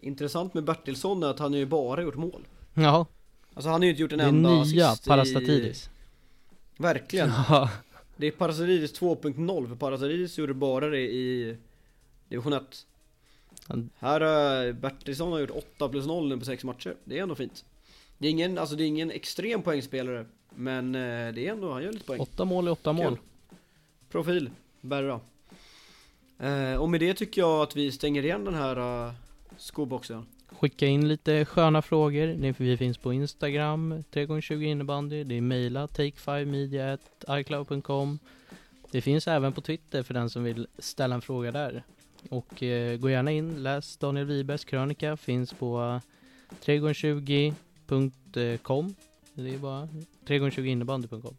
[0.00, 2.46] Intressant med Bertilsson är att han ju bara gjort mål.
[2.74, 3.06] Ja,
[3.54, 5.86] Alltså han har ju inte gjort en det enda nya assist Parastatidis.
[6.78, 6.82] i...
[6.82, 7.28] Verkligen.
[7.48, 7.70] Ja,
[8.16, 11.56] Det är Parastatidis 2.0 för Parastatidis gjorde bara det i
[12.28, 12.62] division 1.
[13.68, 16.96] Han- Här har Bertilsson har gjort 8 plus 0 nu på 6 matcher.
[17.04, 17.64] Det är ändå fint.
[18.18, 20.26] Det är ingen, alltså det är ingen extrem poängspelare.
[20.54, 22.20] Men eh, det är ändå, han gör lite poäng.
[22.20, 23.18] åtta mål är åtta mål.
[24.08, 24.50] Profil,
[24.80, 25.20] Berra.
[26.38, 29.12] Eh, och med det tycker jag att vi stänger igen den här uh,
[29.56, 30.26] skoboxen.
[30.48, 32.54] Skicka in lite sköna frågor.
[32.58, 35.24] Vi finns på Instagram, 3x20 innebandy.
[35.24, 38.18] Det är mejla take5media.icloud.com.
[38.90, 41.82] Det finns även på Twitter för den som vill ställa en fråga där.
[42.28, 45.16] Och eh, gå gärna in, läs Daniel Wibergs krönika.
[45.16, 46.00] Finns på
[46.64, 48.94] 3x20.com.
[49.34, 49.88] Det är bara
[50.26, 51.36] 3x20innebandy.com.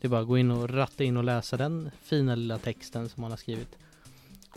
[0.00, 3.08] Det är bara att gå in och ratta in och läsa den fina lilla texten
[3.08, 3.78] som han har skrivit.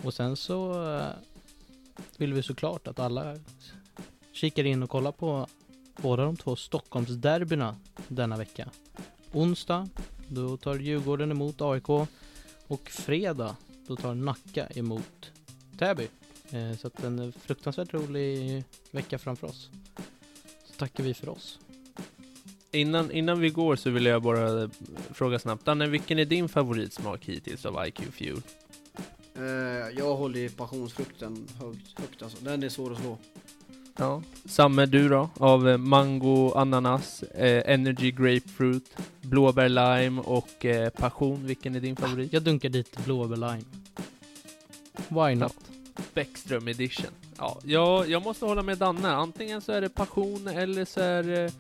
[0.04, 1.08] Och sen så eh,
[2.18, 3.38] vill vi såklart att alla
[4.32, 5.48] kikar in och kollar på
[6.02, 7.76] båda de två Stockholmsderbyna
[8.08, 8.70] denna vecka.
[9.32, 9.90] Onsdag,
[10.28, 11.90] då tar Djurgården emot AIK
[12.68, 13.56] och fredag,
[13.88, 15.32] då tar Nacka emot
[15.78, 16.08] Täby.
[16.52, 19.70] Eh, så att en fruktansvärt rolig vecka framför oss.
[20.66, 21.60] Så tackar vi för oss
[22.72, 24.70] innan, innan vi går så vill jag bara
[25.14, 25.66] fråga snabbt.
[25.66, 28.42] Danne, vilken är din favoritsmak hittills av IQ Fuel?
[29.36, 29.44] Eh,
[29.98, 32.38] jag håller ju passionsfrukten högt, högt alltså.
[32.42, 33.18] Den är svår att slå.
[33.98, 34.22] Ja.
[34.46, 35.30] Samme du då?
[35.38, 41.48] Av eh, mango, ananas, eh, energy grapefruit, blåbär lime och eh, passion.
[41.48, 42.34] Vilken är din favorit?
[42.34, 43.64] Jag dunkar dit blåbär lime.
[45.08, 45.56] Why not?
[46.14, 47.12] Bäckström edition.
[47.38, 49.10] Ja, jag, jag måste hålla med Danne.
[49.10, 51.52] Antingen så är det passion eller så är det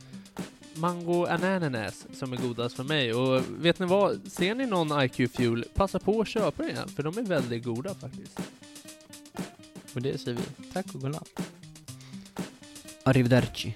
[0.79, 3.13] mango ananas som är godast för mig.
[3.13, 4.31] Och vet ni vad?
[4.31, 7.95] Ser ni någon IQ Fuel, passa på att köpa den, för de är väldigt goda
[7.95, 8.39] faktiskt.
[9.93, 11.41] Och det säger vi tack och godnatt.
[13.03, 13.75] Arrivederci.